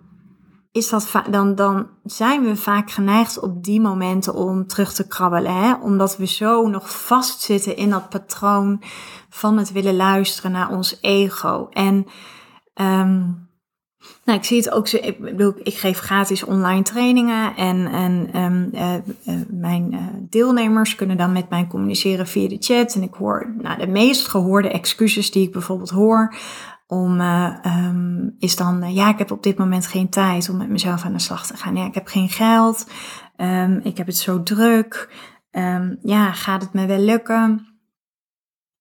is 0.72 0.90
dat 0.90 1.12
dan, 1.30 1.56
dan 1.56 1.88
zijn 2.04 2.44
we 2.44 2.56
vaak 2.56 2.92
geneigd 2.92 3.40
op 3.40 3.64
die 3.64 3.82
momenten 3.82 4.34
om 4.34 4.68
terug 4.68 4.94
te 4.94 5.08
krabbelen. 5.08 5.56
Hè? 5.56 5.74
Omdat 5.74 6.18
we 6.18 6.26
zo 6.26 6.68
nog 6.68 7.06
vastzitten 7.06 7.76
in 7.76 7.90
dat 7.90 8.10
patroon 8.10 8.82
van 9.30 9.58
het 9.58 9.72
willen 9.72 9.96
luisteren 9.96 10.52
naar 10.52 10.70
ons 10.70 10.98
ego. 11.02 11.68
En 11.70 12.06
um, 12.76 13.41
nou, 14.24 14.38
ik 14.38 14.46
zie 14.46 14.58
het 14.58 14.72
ook. 14.72 14.88
Ik 14.90 15.18
ik 15.64 15.78
geef 15.78 16.00
gratis 16.00 16.44
online 16.44 16.84
trainingen 16.84 17.56
en, 17.56 17.88
en 17.88 18.42
um, 18.42 18.70
uh, 18.74 18.94
uh, 18.94 19.42
mijn 19.50 19.94
uh, 19.94 20.00
deelnemers 20.20 20.96
kunnen 20.96 21.18
dan 21.18 21.32
met 21.32 21.50
mij 21.50 21.68
communiceren 21.68 22.28
via 22.28 22.48
de 22.48 22.58
chat. 22.60 22.96
En 22.96 23.04
ik 23.04 23.14
hoor, 23.14 23.54
nou, 23.58 23.80
de 23.80 23.88
meest 23.88 24.28
gehoorde 24.28 24.70
excuses 24.70 25.32
die 25.32 25.46
ik 25.46 25.52
bijvoorbeeld 25.52 25.90
hoor, 25.90 26.36
om, 26.88 27.22
um, 27.22 28.36
is 28.40 28.56
dan, 28.56 28.94
ja, 28.94 29.10
ik 29.10 29.18
heb 29.18 29.32
op 29.32 29.44
dit 29.44 29.58
moment 29.58 29.88
geen 29.88 30.10
tijd 30.10 30.50
om 30.50 30.58
met 30.58 30.70
mezelf 30.70 31.04
aan 31.04 31.14
de 31.14 31.20
slag 31.20 31.48
te 31.48 31.58
gaan. 31.58 31.76
Ja, 31.76 31.86
ik 31.86 31.94
heb 31.94 32.08
geen 32.08 32.30
geld, 32.30 32.88
um, 33.38 33.80
ik 33.84 33.98
heb 33.98 34.08
het 34.08 34.18
zo 34.18 34.44
druk. 34.44 35.10
ja, 36.02 36.32
gaat 36.32 36.62
het 36.62 36.74
me 36.74 36.86
wel 36.86 37.00
lukken? 37.00 37.68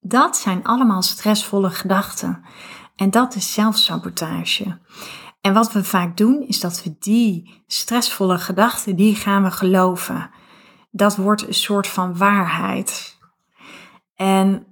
Dat 0.00 0.37
zijn 0.37 0.64
allemaal 0.64 1.02
stressvolle 1.02 1.70
gedachten. 1.70 2.42
En 2.97 3.11
dat 3.11 3.35
is 3.35 3.52
zelfsabotage. 3.52 4.78
En 5.40 5.52
wat 5.54 5.73
we 5.73 5.85
vaak 5.85 6.16
doen, 6.16 6.47
is 6.47 6.61
dat 6.61 6.82
we 6.82 6.97
die 6.99 7.62
stressvolle 7.66 8.38
gedachten, 8.38 8.97
die 8.97 9.14
gaan 9.14 9.42
we 9.42 9.50
geloven. 9.50 10.30
Dat 10.90 11.16
wordt 11.16 11.47
een 11.47 11.54
soort 11.54 11.87
van 11.87 12.16
waarheid. 12.16 13.18
En 14.14 14.66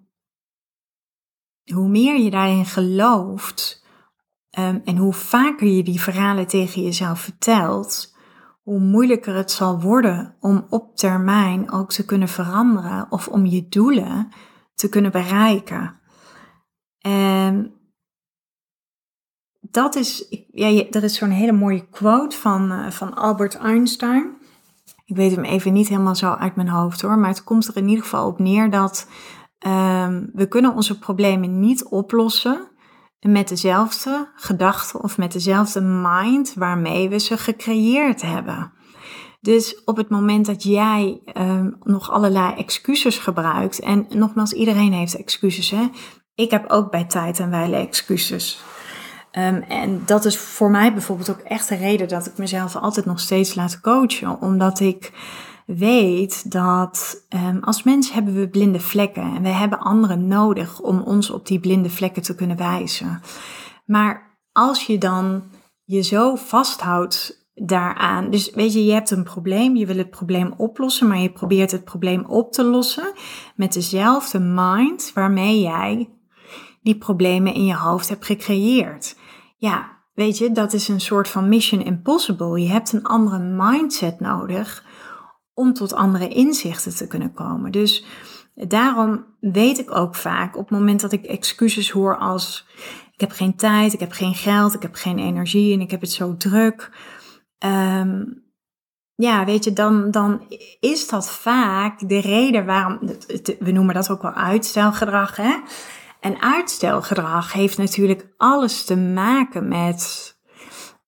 hoe 1.73 1.89
meer 1.89 2.19
je 2.19 2.31
daarin 2.31 2.67
gelooft 2.67 3.87
um, 4.59 4.81
en 4.85 4.97
hoe 4.97 5.13
vaker 5.13 5.67
je 5.67 5.83
die 5.83 6.01
verhalen 6.01 6.47
tegen 6.47 6.83
jezelf 6.83 7.21
vertelt, 7.21 8.17
hoe 8.63 8.81
moeilijker 8.81 9.35
het 9.35 9.51
zal 9.51 9.81
worden 9.81 10.37
om 10.41 10.67
op 10.71 10.97
termijn 10.97 11.71
ook 11.71 11.93
te 11.93 12.05
kunnen 12.05 12.29
veranderen 12.29 13.07
of 13.11 13.29
om 13.29 13.47
je 13.47 13.69
doelen 13.69 14.29
te 14.75 14.89
kunnen 14.89 15.13
bereiken. 15.13 16.01
En 16.99 17.78
dat 19.71 19.95
is, 19.95 20.27
ja, 20.53 20.85
er 20.91 21.05
is 21.05 21.15
zo'n 21.15 21.31
hele 21.31 21.53
mooie 21.53 21.87
quote 21.91 22.37
van, 22.37 22.73
uh, 22.73 22.91
van 22.91 23.15
Albert 23.15 23.57
Einstein. 23.57 24.37
Ik 25.05 25.17
weet 25.17 25.35
hem 25.35 25.45
even 25.45 25.73
niet 25.73 25.89
helemaal 25.89 26.15
zo 26.15 26.31
uit 26.31 26.57
mijn 26.57 26.69
hoofd 26.69 27.01
hoor, 27.01 27.19
maar 27.19 27.29
het 27.29 27.45
komt 27.45 27.67
er 27.67 27.77
in 27.77 27.89
ieder 27.89 28.03
geval 28.03 28.27
op 28.27 28.39
neer 28.39 28.71
dat 28.71 29.09
um, 29.67 30.31
we 30.33 30.47
kunnen 30.49 30.75
onze 30.75 30.99
problemen 30.99 31.61
niet 31.61 31.85
oplossen 31.85 32.69
met 33.21 33.49
dezelfde 33.49 34.29
gedachten 34.35 35.03
of 35.03 35.19
met 35.19 35.33
dezelfde 35.33 35.81
mind 35.81 36.55
waarmee 36.55 37.09
we 37.09 37.19
ze 37.19 37.37
gecreëerd 37.37 38.23
hebben. 38.23 38.73
Dus 39.41 39.85
op 39.85 39.97
het 39.97 40.09
moment 40.09 40.47
dat 40.47 40.63
jij 40.63 41.21
um, 41.35 41.77
nog 41.83 42.11
allerlei 42.11 42.55
excuses 42.55 43.19
gebruikt, 43.19 43.81
en 43.81 44.07
nogmaals, 44.09 44.53
iedereen 44.53 44.93
heeft 44.93 45.17
excuses, 45.17 45.71
hè? 45.71 45.89
Ik 46.35 46.51
heb 46.51 46.71
ook 46.71 46.91
bij 46.91 47.05
tijd 47.05 47.39
en 47.39 47.51
wijle 47.51 47.77
excuses. 47.77 48.63
Um, 49.33 49.63
en 49.63 50.03
dat 50.07 50.25
is 50.25 50.39
voor 50.39 50.71
mij 50.71 50.93
bijvoorbeeld 50.93 51.31
ook 51.31 51.39
echt 51.41 51.69
de 51.69 51.75
reden 51.75 52.09
dat 52.09 52.27
ik 52.27 52.39
mezelf 52.39 52.77
altijd 52.77 53.07
nog 53.07 53.21
steeds 53.21 53.55
laat 53.55 53.81
coachen. 53.81 54.41
Omdat 54.41 54.81
ik 54.81 55.13
weet 55.67 56.51
dat 56.51 57.27
um, 57.29 57.63
als 57.63 57.83
mens 57.83 58.13
hebben 58.13 58.35
we 58.35 58.49
blinde 58.49 58.81
vlekken. 58.81 59.23
En 59.23 59.43
we 59.43 59.49
hebben 59.49 59.79
anderen 59.81 60.27
nodig 60.27 60.81
om 60.81 61.01
ons 61.01 61.31
op 61.31 61.47
die 61.47 61.61
blinde 61.61 61.91
vlekken 61.91 62.23
te 62.23 62.35
kunnen 62.35 62.57
wijzen. 62.57 63.21
Maar 63.87 64.39
als 64.53 64.87
je 64.87 64.99
dan 64.99 65.43
je 65.85 66.03
zo 66.03 66.35
vasthoudt 66.35 67.47
daaraan. 67.55 68.31
Dus 68.31 68.51
weet 68.51 68.73
je, 68.73 68.85
je 68.85 68.93
hebt 68.93 69.11
een 69.11 69.25
probleem, 69.25 69.77
je 69.77 69.87
wil 69.87 69.97
het 69.97 70.11
probleem 70.11 70.55
oplossen, 70.57 71.09
maar 71.09 71.19
je 71.19 71.33
probeert 71.33 71.71
het 71.71 71.85
probleem 71.85 72.25
op 72.25 72.53
te 72.53 72.65
lossen 72.65 73.13
met 73.57 73.73
dezelfde 73.73 74.39
mind 74.39 75.11
waarmee 75.15 75.61
jij 75.61 76.09
die 76.89 76.99
problemen 76.99 77.55
in 77.55 77.65
je 77.65 77.77
hoofd 77.77 78.09
hebt 78.09 78.27
gecreëerd. 78.27 79.17
Ja, 79.57 79.91
weet 80.15 80.39
je, 80.39 80.53
dat 80.53 80.73
is 80.73 80.89
een 80.89 81.01
soort 81.01 81.29
van 81.29 81.49
mission 81.49 81.85
impossible. 81.85 82.61
Je 82.61 82.69
hebt 82.69 82.93
een 82.93 83.05
andere 83.05 83.39
mindset 83.39 84.21
nodig 84.21 84.85
om 85.55 85.73
tot 85.73 85.93
andere 85.93 86.29
inzichten 86.29 86.97
te 86.97 87.07
kunnen 87.07 87.33
komen. 87.33 87.73
Dus 87.73 88.05
daarom 88.55 89.25
weet 89.41 89.79
ik 89.79 89.95
ook 89.95 90.15
vaak 90.15 90.57
op 90.57 90.69
het 90.69 90.79
moment 90.79 91.01
dat 91.01 91.13
ik 91.13 91.25
excuses 91.25 91.91
hoor 91.91 92.19
als 92.19 92.67
ik 93.13 93.21
heb 93.21 93.31
geen 93.31 93.57
tijd, 93.57 93.93
ik 93.93 94.01
heb 94.01 94.13
geen 94.13 94.35
geld, 94.35 94.75
ik 94.75 94.83
heb 94.83 94.95
geen 94.95 95.19
energie 95.19 95.73
en 95.73 95.81
ik 95.81 95.91
heb 95.91 96.01
het 96.01 96.13
zo 96.13 96.37
druk. 96.37 96.91
Um, 97.65 98.45
ja, 99.15 99.45
weet 99.45 99.65
je, 99.65 99.73
dan, 99.73 100.11
dan 100.11 100.43
is 100.81 101.09
dat 101.09 101.31
vaak 101.31 102.09
de 102.09 102.21
reden 102.21 102.67
waarom, 102.67 102.99
we 103.59 103.71
noemen 103.73 103.95
dat 103.95 104.11
ook 104.11 104.23
wel 104.23 104.33
uitstelgedrag, 104.33 105.37
hè? 105.37 105.55
En 106.21 106.41
uitstelgedrag 106.43 107.53
heeft 107.53 107.79
natuurlijk 107.79 108.35
alles 108.37 108.85
te 108.85 108.97
maken 108.97 109.69
met 109.69 110.37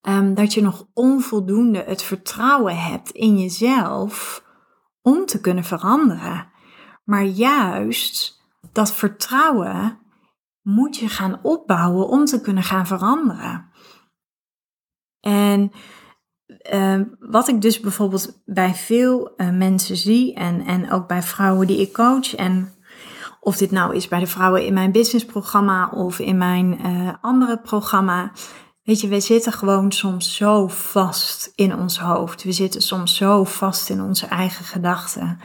um, 0.02 0.34
dat 0.34 0.54
je 0.54 0.62
nog 0.62 0.86
onvoldoende 0.94 1.84
het 1.86 2.02
vertrouwen 2.02 2.76
hebt 2.76 3.10
in 3.10 3.38
jezelf 3.38 4.44
om 5.02 5.26
te 5.26 5.40
kunnen 5.40 5.64
veranderen. 5.64 6.48
Maar 7.04 7.24
juist 7.24 8.42
dat 8.72 8.92
vertrouwen 8.92 9.98
moet 10.62 10.96
je 10.96 11.08
gaan 11.08 11.38
opbouwen 11.42 12.08
om 12.08 12.24
te 12.24 12.40
kunnen 12.40 12.62
gaan 12.62 12.86
veranderen. 12.86 13.68
En 15.20 15.72
uh, 16.72 17.00
wat 17.18 17.48
ik 17.48 17.60
dus 17.60 17.80
bijvoorbeeld 17.80 18.42
bij 18.44 18.74
veel 18.74 19.32
uh, 19.36 19.50
mensen 19.50 19.96
zie 19.96 20.34
en, 20.34 20.60
en 20.60 20.90
ook 20.90 21.08
bij 21.08 21.22
vrouwen 21.22 21.66
die 21.66 21.80
ik 21.80 21.92
coach 21.92 22.34
en 22.34 22.72
Of 23.40 23.56
dit 23.56 23.70
nou 23.70 23.94
is 23.94 24.08
bij 24.08 24.18
de 24.18 24.26
vrouwen 24.26 24.66
in 24.66 24.72
mijn 24.74 24.92
businessprogramma 24.92 25.88
of 25.88 26.18
in 26.18 26.38
mijn 26.38 26.86
uh, 26.86 27.12
andere 27.20 27.60
programma. 27.60 28.32
Weet 28.82 29.00
je, 29.00 29.08
we 29.08 29.20
zitten 29.20 29.52
gewoon 29.52 29.92
soms 29.92 30.36
zo 30.36 30.68
vast 30.68 31.52
in 31.54 31.76
ons 31.76 31.98
hoofd. 31.98 32.42
We 32.42 32.52
zitten 32.52 32.82
soms 32.82 33.16
zo 33.16 33.44
vast 33.44 33.90
in 33.90 34.02
onze 34.02 34.26
eigen 34.26 34.64
gedachten. 34.64 35.38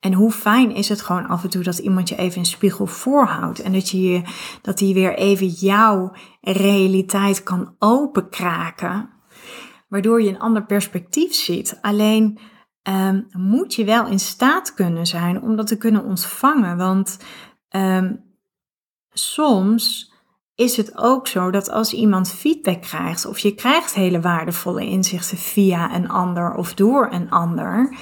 En 0.00 0.12
hoe 0.12 0.30
fijn 0.32 0.74
is 0.74 0.88
het 0.88 1.02
gewoon 1.02 1.26
af 1.26 1.42
en 1.42 1.50
toe 1.50 1.62
dat 1.62 1.78
iemand 1.78 2.08
je 2.08 2.16
even 2.16 2.38
een 2.38 2.46
spiegel 2.46 2.86
voorhoudt. 2.86 3.60
En 3.60 3.72
dat, 3.72 3.88
je, 3.88 4.22
dat 4.62 4.78
die 4.78 4.94
weer 4.94 5.14
even 5.14 5.46
jouw 5.46 6.12
realiteit 6.40 7.42
kan 7.42 7.74
openkraken. 7.78 9.10
Waardoor 9.88 10.22
je 10.22 10.28
een 10.28 10.40
ander 10.40 10.64
perspectief 10.64 11.34
ziet. 11.34 11.78
Alleen 11.80 12.38
um, 12.88 13.26
moet 13.32 13.74
je 13.74 13.84
wel 13.84 14.06
in 14.06 14.20
staat 14.20 14.74
kunnen 14.74 15.06
zijn 15.06 15.42
om 15.42 15.56
dat 15.56 15.66
te 15.66 15.76
kunnen 15.76 16.04
ontvangen. 16.04 16.76
Want 16.76 17.18
um, 17.70 18.24
soms 19.10 20.12
is 20.54 20.76
het 20.76 20.98
ook 20.98 21.26
zo 21.26 21.50
dat 21.50 21.70
als 21.70 21.92
iemand 21.92 22.30
feedback 22.30 22.82
krijgt, 22.82 23.26
of 23.26 23.38
je 23.38 23.54
krijgt 23.54 23.94
hele 23.94 24.20
waardevolle 24.20 24.86
inzichten 24.86 25.38
via 25.38 25.94
een 25.94 26.08
ander 26.08 26.54
of 26.54 26.74
door 26.74 27.08
een 27.12 27.30
ander. 27.30 27.96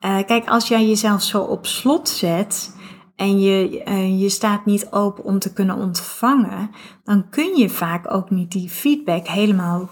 Uh, 0.00 0.22
kijk, 0.26 0.48
als 0.48 0.68
jij 0.68 0.86
jezelf 0.86 1.22
zo 1.22 1.40
op 1.40 1.66
slot 1.66 2.08
zet 2.08 2.76
en 3.16 3.40
je, 3.40 3.84
uh, 3.84 4.20
je 4.20 4.28
staat 4.28 4.64
niet 4.64 4.92
open 4.92 5.24
om 5.24 5.38
te 5.38 5.52
kunnen 5.52 5.76
ontvangen, 5.76 6.70
dan 7.04 7.28
kun 7.28 7.56
je 7.56 7.68
vaak 7.68 8.14
ook 8.14 8.30
niet 8.30 8.52
die 8.52 8.68
feedback 8.68 9.26
helemaal 9.26 9.90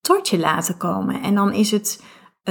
tot 0.00 0.28
je 0.28 0.38
laten 0.38 0.76
komen. 0.76 1.22
En 1.22 1.34
dan 1.34 1.52
is 1.52 1.70
het 1.70 2.02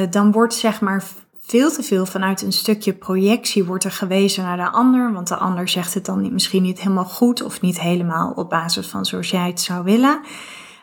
dan 0.10 0.32
wordt 0.32 0.54
zeg 0.54 0.82
maar 0.82 1.04
veel 1.40 1.72
te 1.72 1.84
veel 1.84 2.06
vanuit 2.06 2.42
een 2.42 2.52
stukje 2.52 2.94
projectie 2.94 3.64
wordt 3.64 3.84
er 3.84 3.92
gewezen 3.92 4.44
naar 4.44 4.58
de 4.58 4.70
ander, 4.70 5.14
want 5.14 5.28
de 5.28 5.36
ander 5.36 5.68
zegt 5.70 5.94
het 5.94 6.06
dan 6.06 6.34
misschien 6.34 6.62
niet 6.62 6.80
helemaal 6.80 7.06
goed 7.06 7.42
of 7.42 7.62
niet 7.62 7.80
helemaal 7.80 8.32
op 8.32 8.50
basis 8.50 8.88
van 8.88 9.06
zoals 9.06 9.30
jij 9.30 9.48
het 9.48 9.62
zou 9.62 9.84
willen. 9.84 10.22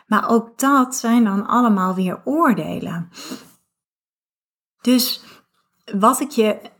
Maar 0.07 0.29
ook 0.29 0.59
dat 0.59 0.95
zijn 0.95 1.23
dan 1.23 1.47
allemaal 1.47 1.95
weer 1.95 2.21
oordelen. 2.25 3.09
Dus 4.81 5.23
wat 5.99 6.19
ik 6.19 6.29
je 6.29 6.71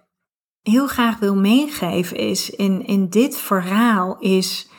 heel 0.62 0.88
graag 0.88 1.20
wil 1.20 1.36
meegeven 1.36 2.18
is 2.18 2.50
in, 2.50 2.86
in 2.86 3.10
dit 3.10 3.38
verhaal 3.38 4.18
is 4.20 4.70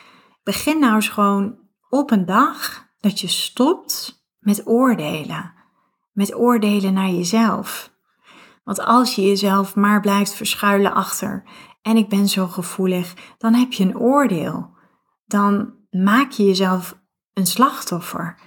begin 0.43 0.79
nou 0.79 0.95
eens 0.95 1.09
gewoon 1.09 1.59
op 1.89 2.11
een 2.11 2.25
dag 2.25 2.85
dat 2.99 3.19
je 3.19 3.27
stopt 3.27 4.23
met 4.39 4.67
oordelen 4.67 5.60
met 6.11 6.35
oordelen 6.35 6.93
naar 6.93 7.09
jezelf. 7.09 7.91
Want 8.63 8.85
als 8.85 9.15
je 9.15 9.21
jezelf 9.21 9.75
maar 9.75 10.01
blijft 10.01 10.33
verschuilen 10.33 10.93
achter 10.93 11.43
en 11.81 11.97
ik 11.97 12.09
ben 12.09 12.27
zo 12.27 12.47
gevoelig, 12.47 13.13
dan 13.37 13.53
heb 13.53 13.73
je 13.73 13.83
een 13.83 13.97
oordeel. 13.97 14.69
Dan 15.25 15.73
maak 15.89 16.31
je 16.31 16.45
jezelf 16.45 16.99
een 17.33 17.45
slachtoffer. 17.47 18.39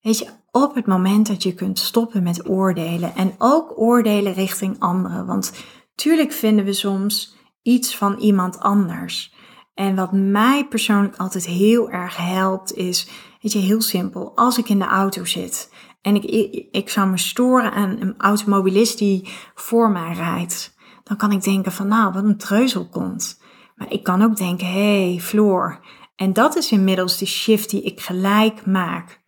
Weet 0.00 0.18
je, 0.18 0.28
op 0.50 0.74
het 0.74 0.86
moment 0.86 1.26
dat 1.26 1.42
je 1.42 1.54
kunt 1.54 1.78
stoppen 1.78 2.22
met 2.22 2.48
oordelen 2.48 3.14
en 3.14 3.34
ook 3.38 3.80
oordelen 3.80 4.32
richting 4.32 4.78
anderen. 4.78 5.26
Want 5.26 5.52
tuurlijk 5.94 6.32
vinden 6.32 6.64
we 6.64 6.72
soms 6.72 7.36
iets 7.62 7.96
van 7.96 8.16
iemand 8.18 8.60
anders. 8.60 9.34
En 9.74 9.94
wat 9.94 10.12
mij 10.12 10.66
persoonlijk 10.68 11.16
altijd 11.16 11.46
heel 11.46 11.90
erg 11.90 12.16
helpt 12.16 12.72
is, 12.74 13.08
weet 13.40 13.52
je, 13.52 13.58
heel 13.58 13.80
simpel. 13.80 14.36
Als 14.36 14.58
ik 14.58 14.68
in 14.68 14.78
de 14.78 14.84
auto 14.84 15.24
zit 15.24 15.72
en 16.02 16.14
ik, 16.14 16.66
ik, 16.70 16.88
zou 16.88 17.08
me 17.08 17.18
storen 17.18 17.72
aan 17.72 17.96
een 18.00 18.14
automobilist 18.18 18.98
die 18.98 19.28
voor 19.54 19.90
mij 19.90 20.12
rijdt. 20.12 20.74
Dan 21.02 21.16
kan 21.16 21.32
ik 21.32 21.42
denken 21.42 21.72
van 21.72 21.88
nou, 21.88 22.12
wat 22.12 22.24
een 22.24 22.38
treuzel 22.38 22.88
komt. 22.88 23.42
Maar 23.74 23.92
ik 23.92 24.02
kan 24.02 24.22
ook 24.22 24.36
denken, 24.36 24.66
hé 24.66 25.10
hey, 25.10 25.20
Floor. 25.20 25.80
En 26.16 26.32
dat 26.32 26.56
is 26.56 26.72
inmiddels 26.72 27.18
de 27.18 27.26
shift 27.26 27.70
die 27.70 27.82
ik 27.82 28.00
gelijk 28.00 28.66
maak. 28.66 29.20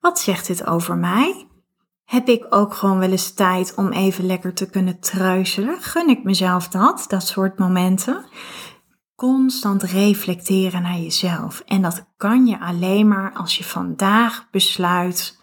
Wat 0.00 0.18
zegt 0.18 0.46
dit 0.46 0.66
over 0.66 0.96
mij? 0.96 1.48
Heb 2.04 2.28
ik 2.28 2.46
ook 2.50 2.74
gewoon 2.74 2.98
wel 2.98 3.10
eens 3.10 3.34
tijd 3.34 3.74
om 3.74 3.92
even 3.92 4.26
lekker 4.26 4.54
te 4.54 4.70
kunnen 4.70 5.00
treuzelen? 5.00 5.80
Gun 5.80 6.08
ik 6.08 6.24
mezelf 6.24 6.68
dat, 6.68 7.04
dat 7.08 7.26
soort 7.26 7.58
momenten? 7.58 8.24
Constant 9.14 9.82
reflecteren 9.82 10.82
naar 10.82 10.98
jezelf. 10.98 11.62
En 11.66 11.82
dat 11.82 12.12
kan 12.16 12.46
je 12.46 12.60
alleen 12.60 13.08
maar 13.08 13.32
als 13.32 13.58
je 13.58 13.64
vandaag 13.64 14.48
besluit 14.50 15.35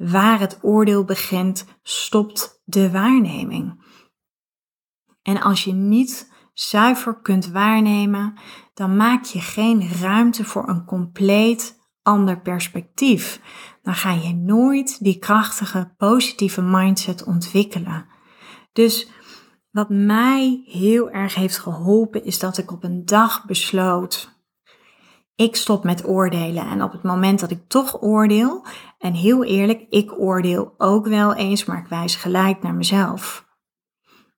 waar 0.00 0.40
het 0.40 0.58
oordeel 0.62 1.04
begint, 1.04 1.64
stopt 1.82 2.62
de 2.64 2.90
waarneming. 2.90 3.84
En 5.22 5.40
als 5.40 5.64
je 5.64 5.72
niet 5.72 6.32
zuiver 6.52 7.20
kunt 7.20 7.46
waarnemen, 7.46 8.34
dan 8.74 8.96
maak 8.96 9.24
je 9.24 9.40
geen 9.40 9.88
ruimte 10.00 10.44
voor 10.44 10.68
een 10.68 10.84
compleet 10.84 11.78
ander 12.02 12.40
perspectief. 12.40 13.40
Dan 13.82 13.94
ga 13.94 14.12
je 14.12 14.34
nooit 14.34 15.04
die 15.04 15.18
krachtige, 15.18 15.94
positieve 15.96 16.62
mindset 16.62 17.24
ontwikkelen. 17.24 18.06
Dus 18.72 19.10
wat 19.70 19.88
mij 19.88 20.62
heel 20.64 21.10
erg 21.10 21.34
heeft 21.34 21.58
geholpen, 21.58 22.24
is 22.24 22.38
dat 22.38 22.58
ik 22.58 22.72
op 22.72 22.84
een 22.84 23.04
dag 23.04 23.44
besloot 23.44 24.39
ik 25.40 25.56
stop 25.56 25.84
met 25.84 26.08
oordelen. 26.08 26.66
En 26.66 26.82
op 26.82 26.92
het 26.92 27.02
moment 27.02 27.40
dat 27.40 27.50
ik 27.50 27.68
toch 27.68 28.02
oordeel, 28.02 28.64
en 28.98 29.12
heel 29.12 29.44
eerlijk, 29.44 29.86
ik 29.88 30.12
oordeel 30.18 30.74
ook 30.78 31.06
wel 31.06 31.34
eens, 31.34 31.64
maar 31.64 31.78
ik 31.78 31.86
wijs 31.86 32.16
gelijk 32.16 32.62
naar 32.62 32.74
mezelf. 32.74 33.48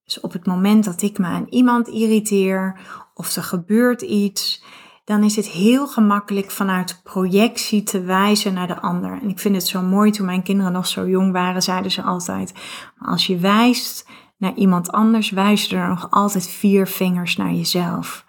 Dus 0.04 0.20
op 0.20 0.32
het 0.32 0.46
moment 0.46 0.84
dat 0.84 1.02
ik 1.02 1.18
me 1.18 1.26
aan 1.26 1.46
iemand 1.48 1.88
irriteer 1.88 2.80
of 3.14 3.36
er 3.36 3.42
gebeurt 3.42 4.02
iets, 4.02 4.64
dan 5.04 5.22
is 5.22 5.36
het 5.36 5.48
heel 5.48 5.86
gemakkelijk 5.86 6.50
vanuit 6.50 7.00
projectie 7.02 7.82
te 7.82 8.00
wijzen 8.00 8.54
naar 8.54 8.66
de 8.66 8.80
ander. 8.80 9.18
En 9.22 9.28
ik 9.28 9.38
vind 9.38 9.54
het 9.54 9.66
zo 9.66 9.82
mooi, 9.82 10.10
toen 10.10 10.26
mijn 10.26 10.42
kinderen 10.42 10.72
nog 10.72 10.86
zo 10.86 11.08
jong 11.08 11.32
waren, 11.32 11.62
zeiden 11.62 11.90
ze 11.90 12.02
altijd, 12.02 12.52
als 12.98 13.26
je 13.26 13.38
wijst 13.38 14.08
naar 14.38 14.54
iemand 14.54 14.92
anders, 14.92 15.30
wijzen 15.30 15.78
er 15.78 15.88
nog 15.88 16.10
altijd 16.10 16.48
vier 16.48 16.86
vingers 16.86 17.36
naar 17.36 17.52
jezelf. 17.52 18.26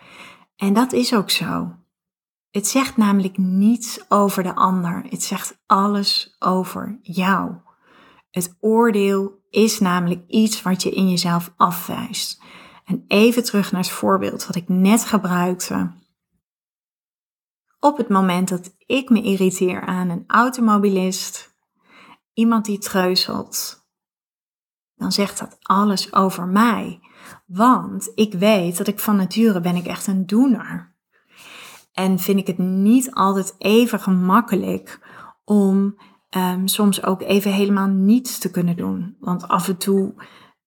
En 0.56 0.74
dat 0.74 0.94
is 0.94 1.16
ook 1.16 1.30
zo. 1.30 1.82
Het 2.54 2.68
zegt 2.68 2.98
namelijk 2.98 3.38
niets 3.38 4.10
over 4.10 4.44
de 4.44 4.56
ander. 4.56 5.04
Het 5.10 5.24
zegt 5.24 5.62
alles 5.66 6.36
over 6.40 7.00
jou. 7.02 7.56
Het 8.30 8.58
oordeel 8.60 9.40
is 9.50 9.80
namelijk 9.80 10.28
iets 10.28 10.62
wat 10.62 10.84
je 10.84 10.92
in 10.92 11.10
jezelf 11.10 11.54
afwijst. 11.58 12.42
En 12.86 13.04
even 13.08 13.44
terug 13.44 13.72
naar 13.72 13.82
het 13.82 13.90
voorbeeld 13.90 14.46
wat 14.46 14.56
ik 14.56 14.70
net 14.70 15.06
gebruikte. 15.06 15.92
Op 17.80 17.98
het 17.98 18.10
moment 18.10 18.50
dat 18.50 18.76
ik 18.78 19.10
me 19.10 19.22
irriteer 19.22 19.82
aan 19.82 20.10
een 20.10 20.24
automobilist, 20.28 21.56
iemand 22.34 22.66
die 22.66 22.78
treuzelt, 22.78 23.88
dan 24.96 25.12
zegt 25.12 25.40
dat 25.40 25.58
alles 25.62 26.14
over 26.14 26.48
mij. 26.48 27.00
Want 27.46 28.12
ik 28.16 28.34
weet 28.34 28.78
dat 28.78 28.88
ik 28.88 29.00
van 29.00 29.16
nature 29.16 29.62
ben 29.62 29.76
ik 29.76 29.86
echt 29.86 30.08
een 30.08 30.26
doener. 30.26 30.93
En 31.94 32.20
vind 32.20 32.40
ik 32.40 32.48
het 32.48 32.58
niet 32.58 33.12
altijd 33.12 33.56
even 33.58 34.00
gemakkelijk 34.00 35.00
om 35.46 35.96
um, 36.38 36.68
soms 36.68 37.04
ook 37.04 37.22
even 37.22 37.52
helemaal 37.52 37.88
niets 37.88 38.38
te 38.38 38.52
kunnen 38.52 38.76
doen. 38.76 39.16
Want 39.20 39.48
af 39.48 39.68
en 39.68 39.78
toe, 39.78 40.14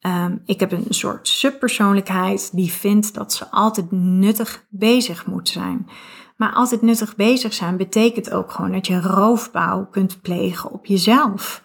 um, 0.01 0.43
ik 0.45 0.61
heb 0.61 0.73
een 0.73 0.87
soort 0.89 1.29
subpersoonlijkheid 1.29 2.51
die 2.53 2.71
vindt 2.71 3.15
dat 3.15 3.33
ze 3.33 3.51
altijd 3.51 3.91
nuttig 3.91 4.67
bezig 4.71 5.27
moet 5.27 5.49
zijn. 5.49 5.89
Maar 6.37 6.53
altijd 6.53 6.83
nuttig 6.83 7.17
bezig 7.17 7.55
zijn 7.55 7.77
betekent 7.77 8.31
ook 8.31 8.51
gewoon 8.51 8.73
dat 8.73 8.87
je 8.87 9.01
roofbouw 9.01 9.87
kunt 9.87 10.21
plegen 10.21 10.71
op 10.71 10.87
jezelf. 10.87 11.63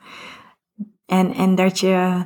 En, 1.05 1.33
en 1.33 1.55
dat 1.55 1.79
je, 1.79 2.25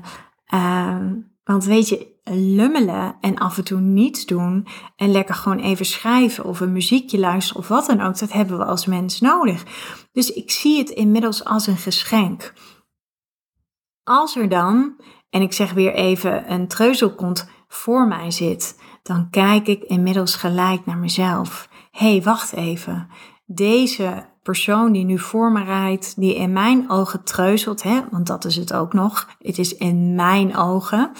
um, 0.54 1.32
want 1.43 1.65
weet 1.65 1.89
je, 1.89 2.14
lummelen 2.34 3.16
en 3.22 3.38
af 3.38 3.58
en 3.58 3.64
toe 3.64 3.80
niets 3.80 4.26
doen 4.26 4.68
en 4.96 5.12
lekker 5.12 5.36
gewoon 5.36 5.60
even 5.60 5.86
schrijven 5.86 6.46
of 6.46 6.60
een 6.60 6.72
muziekje 6.72 7.20
luisteren 7.20 7.62
of 7.62 7.68
wat 7.68 7.86
dan 7.86 8.02
ook, 8.02 8.20
dat 8.20 8.32
hebben 8.32 8.58
we 8.58 8.66
als 8.66 8.86
mens 8.86 9.22
nodig. 9.22 9.64
Dus 10.12 10.34
ik 10.34 10.52
zie 10.52 10.78
het 10.78 10.90
inmiddels 10.90 11.44
als 11.44 11.68
een 11.68 11.78
geschenk. 11.78 12.54
Als 14.04 14.36
er 14.36 14.50
dan, 14.50 14.96
en 15.30 15.42
ik 15.42 15.54
zeg 15.54 15.74
weer 15.74 15.94
even, 15.94 16.52
een 16.52 16.68
treuzelkont 16.68 17.50
voor 17.68 18.08
mij 18.08 18.32
zit, 18.32 18.80
dan 19.04 19.30
kijk 19.30 19.68
ik 19.68 19.84
inmiddels 19.84 20.36
gelijk 20.36 20.86
naar 20.86 20.98
mezelf. 20.98 21.70
Hé, 21.92 22.12
hey, 22.12 22.24
wacht 22.24 22.54
even. 22.54 23.08
Deze 23.46 24.26
persoon 24.44 24.92
die 24.92 25.06
nu 25.06 25.20
voor 25.20 25.52
me 25.52 25.64
rijdt, 25.64 26.20
die 26.20 26.36
in 26.36 26.54
mijn 26.54 26.90
ogen 26.90 27.24
treuzelt, 27.24 27.84
hè, 27.84 28.02
want 28.12 28.28
dat 28.28 28.46
is 28.46 28.56
het 28.56 28.74
ook 28.74 28.94
nog. 28.94 29.30
Het 29.40 29.58
is 29.58 29.76
in 29.76 30.16
mijn 30.16 30.58
ogen. 30.58 31.12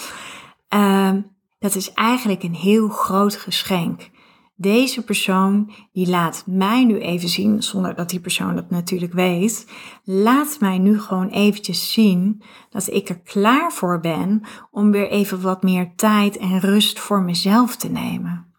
Uh, 0.76 1.12
dat 1.60 1.76
is 1.76 1.94
eigenlijk 1.94 2.44
een 2.44 2.56
heel 2.56 2.90
groot 2.90 3.36
geschenk. 3.36 4.10
Deze 4.56 5.04
persoon 5.04 5.72
die 5.92 6.10
laat 6.10 6.44
mij 6.46 6.84
nu 6.84 7.00
even 7.00 7.30
zien, 7.30 7.64
zonder 7.64 7.96
dat 7.96 8.10
die 8.10 8.20
persoon 8.20 8.56
dat 8.56 8.70
natuurlijk 8.70 9.14
weet, 9.14 9.68
laat 10.04 10.58
mij 10.60 10.78
nu 10.78 11.00
gewoon 11.00 11.30
eventjes 11.30 11.94
zien 11.94 12.42
dat 12.70 12.88
ik 12.88 13.10
er 13.10 13.20
klaar 13.20 13.72
voor 13.72 14.00
ben 14.00 14.42
om 14.72 14.92
weer 14.92 15.10
even 15.10 15.42
wat 15.42 15.64
meer 15.64 15.94
tijd 15.96 16.38
en 16.38 16.60
rust 16.60 17.00
voor 17.00 17.22
mezelf 17.22 17.76
te 17.76 17.90
nemen. 17.90 18.54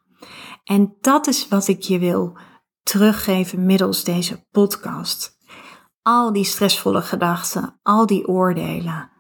En 0.65 0.97
dat 1.01 1.27
is 1.27 1.49
wat 1.49 1.69
ik 1.69 1.83
je 1.83 1.99
wil 1.99 2.39
teruggeven 2.83 3.67
middels 3.67 4.05
deze 4.05 4.47
podcast. 4.51 5.37
Al 6.03 6.33
die 6.33 6.45
stressvolle 6.45 7.03
gedachten, 7.03 7.79
al 7.83 8.07
die 8.07 8.29
oordelen. 8.29 9.11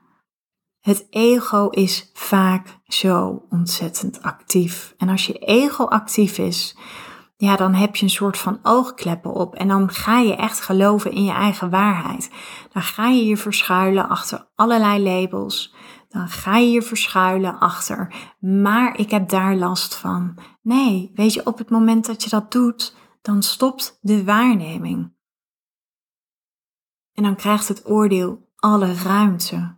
Het 0.87 1.07
ego 1.11 1.68
is 1.68 2.11
vaak 2.12 2.79
zo 2.87 3.46
ontzettend 3.51 4.22
actief. 4.22 4.94
En 4.96 5.09
als 5.09 5.27
je 5.27 5.38
ego 5.38 5.85
actief 5.85 6.38
is, 6.38 6.77
ja, 7.37 7.57
dan 7.57 7.75
heb 7.75 7.96
je 7.96 8.05
een 8.05 8.11
soort 8.11 8.38
van 8.38 8.59
oogkleppen 8.62 9.33
op. 9.33 9.55
En 9.55 9.68
dan 9.68 9.90
ga 9.90 10.18
je 10.18 10.37
echt 10.37 10.61
geloven 10.61 11.12
in 11.12 11.25
je 11.25 11.33
eigen 11.33 11.70
waarheid. 11.70 12.31
Dan 12.72 12.83
ga 12.83 13.09
je 13.09 13.25
je 13.25 13.37
verschuilen 13.37 14.09
achter 14.09 14.49
allerlei 14.55 15.03
labels. 15.03 15.75
Dan 16.09 16.29
ga 16.29 16.57
je 16.57 16.70
je 16.70 16.83
verschuilen 16.83 17.59
achter, 17.59 18.14
maar 18.40 18.99
ik 18.99 19.11
heb 19.11 19.29
daar 19.29 19.57
last 19.57 19.94
van. 19.94 20.38
Nee, 20.62 21.11
weet 21.14 21.33
je, 21.33 21.46
op 21.46 21.59
het 21.59 21.70
moment 21.70 22.07
dat 22.07 22.22
je 22.22 22.31
dat 22.31 22.53
doet, 22.53 22.96
dan 23.22 23.42
stopt 23.42 23.99
de 24.01 24.25
waarneming. 24.25 25.14
En 27.12 27.22
dan 27.22 27.37
krijgt 27.37 27.68
het 27.68 27.88
oordeel 27.88 28.49
alle 28.57 28.94
ruimte. 28.94 29.77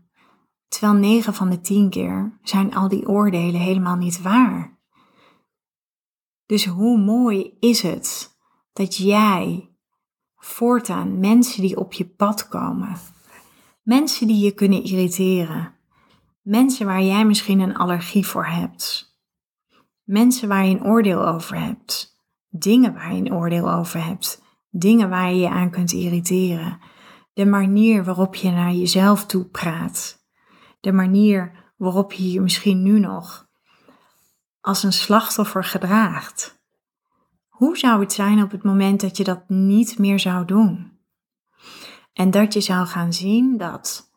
Terwijl 0.68 0.92
9 0.92 1.34
van 1.34 1.50
de 1.50 1.60
10 1.60 1.90
keer 1.90 2.38
zijn 2.42 2.74
al 2.74 2.88
die 2.88 3.08
oordelen 3.08 3.60
helemaal 3.60 3.96
niet 3.96 4.22
waar. 4.22 4.78
Dus 6.46 6.66
hoe 6.66 6.98
mooi 6.98 7.56
is 7.60 7.82
het 7.82 8.36
dat 8.72 8.96
jij 8.96 9.70
voortaan 10.36 11.20
mensen 11.20 11.62
die 11.62 11.76
op 11.76 11.92
je 11.92 12.08
pad 12.08 12.48
komen, 12.48 12.96
mensen 13.82 14.26
die 14.26 14.44
je 14.44 14.52
kunnen 14.52 14.82
irriteren, 14.82 15.74
mensen 16.42 16.86
waar 16.86 17.02
jij 17.02 17.24
misschien 17.24 17.60
een 17.60 17.76
allergie 17.76 18.26
voor 18.26 18.46
hebt, 18.46 19.16
mensen 20.02 20.48
waar 20.48 20.66
je 20.66 20.74
een 20.74 20.84
oordeel 20.84 21.26
over 21.26 21.60
hebt, 21.60 22.16
dingen 22.48 22.94
waar 22.94 23.14
je 23.14 23.20
een 23.20 23.32
oordeel 23.32 23.72
over 23.72 24.04
hebt, 24.04 24.42
dingen 24.70 25.08
waar 25.08 25.30
je 25.30 25.40
je 25.40 25.48
aan 25.48 25.70
kunt 25.70 25.92
irriteren, 25.92 26.78
de 27.32 27.46
manier 27.46 28.04
waarop 28.04 28.34
je 28.34 28.50
naar 28.50 28.72
jezelf 28.72 29.26
toe 29.26 29.44
praat, 29.44 30.17
de 30.80 30.92
manier 30.92 31.72
waarop 31.76 32.12
je 32.12 32.32
je 32.32 32.40
misschien 32.40 32.82
nu 32.82 32.98
nog 32.98 33.48
als 34.60 34.82
een 34.82 34.92
slachtoffer 34.92 35.64
gedraagt. 35.64 36.62
Hoe 37.48 37.76
zou 37.76 38.00
het 38.00 38.12
zijn 38.12 38.42
op 38.42 38.50
het 38.50 38.62
moment 38.62 39.00
dat 39.00 39.16
je 39.16 39.24
dat 39.24 39.48
niet 39.48 39.98
meer 39.98 40.18
zou 40.20 40.44
doen? 40.44 40.98
En 42.12 42.30
dat 42.30 42.52
je 42.52 42.60
zou 42.60 42.86
gaan 42.86 43.12
zien 43.12 43.56
dat 43.56 44.12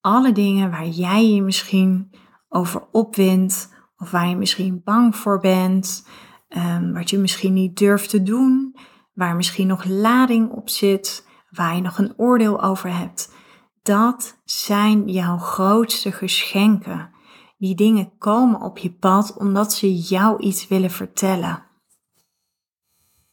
alle 0.00 0.32
dingen 0.32 0.70
waar 0.70 0.86
jij 0.86 1.30
je 1.30 1.42
misschien 1.42 2.14
over 2.48 2.86
opwindt, 2.92 3.72
of 3.96 4.10
waar 4.10 4.28
je 4.28 4.36
misschien 4.36 4.80
bang 4.84 5.16
voor 5.16 5.40
bent, 5.40 6.06
um, 6.48 6.92
wat 6.92 7.10
je 7.10 7.18
misschien 7.18 7.52
niet 7.52 7.76
durft 7.76 8.10
te 8.10 8.22
doen, 8.22 8.76
waar 9.12 9.36
misschien 9.36 9.66
nog 9.66 9.84
lading 9.84 10.50
op 10.50 10.68
zit, 10.68 11.28
waar 11.50 11.74
je 11.74 11.82
nog 11.82 11.98
een 11.98 12.14
oordeel 12.16 12.62
over 12.62 12.96
hebt, 12.96 13.33
dat 13.84 14.40
zijn 14.44 15.08
jouw 15.08 15.38
grootste 15.38 16.12
geschenken. 16.12 17.10
Die 17.58 17.74
dingen 17.74 18.18
komen 18.18 18.60
op 18.60 18.78
je 18.78 18.92
pad 18.92 19.36
omdat 19.36 19.72
ze 19.72 19.94
jou 19.94 20.40
iets 20.40 20.68
willen 20.68 20.90
vertellen. 20.90 21.62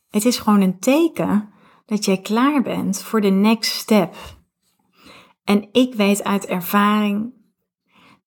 Het 0.09 0.25
is 0.25 0.37
gewoon 0.37 0.61
een 0.61 0.79
teken 0.79 1.49
dat 1.85 2.05
jij 2.05 2.17
klaar 2.17 2.61
bent 2.61 3.01
voor 3.01 3.21
de 3.21 3.29
next 3.29 3.71
step. 3.71 4.15
En 5.43 5.69
ik 5.71 5.93
weet 5.93 6.23
uit 6.23 6.45
ervaring 6.45 7.33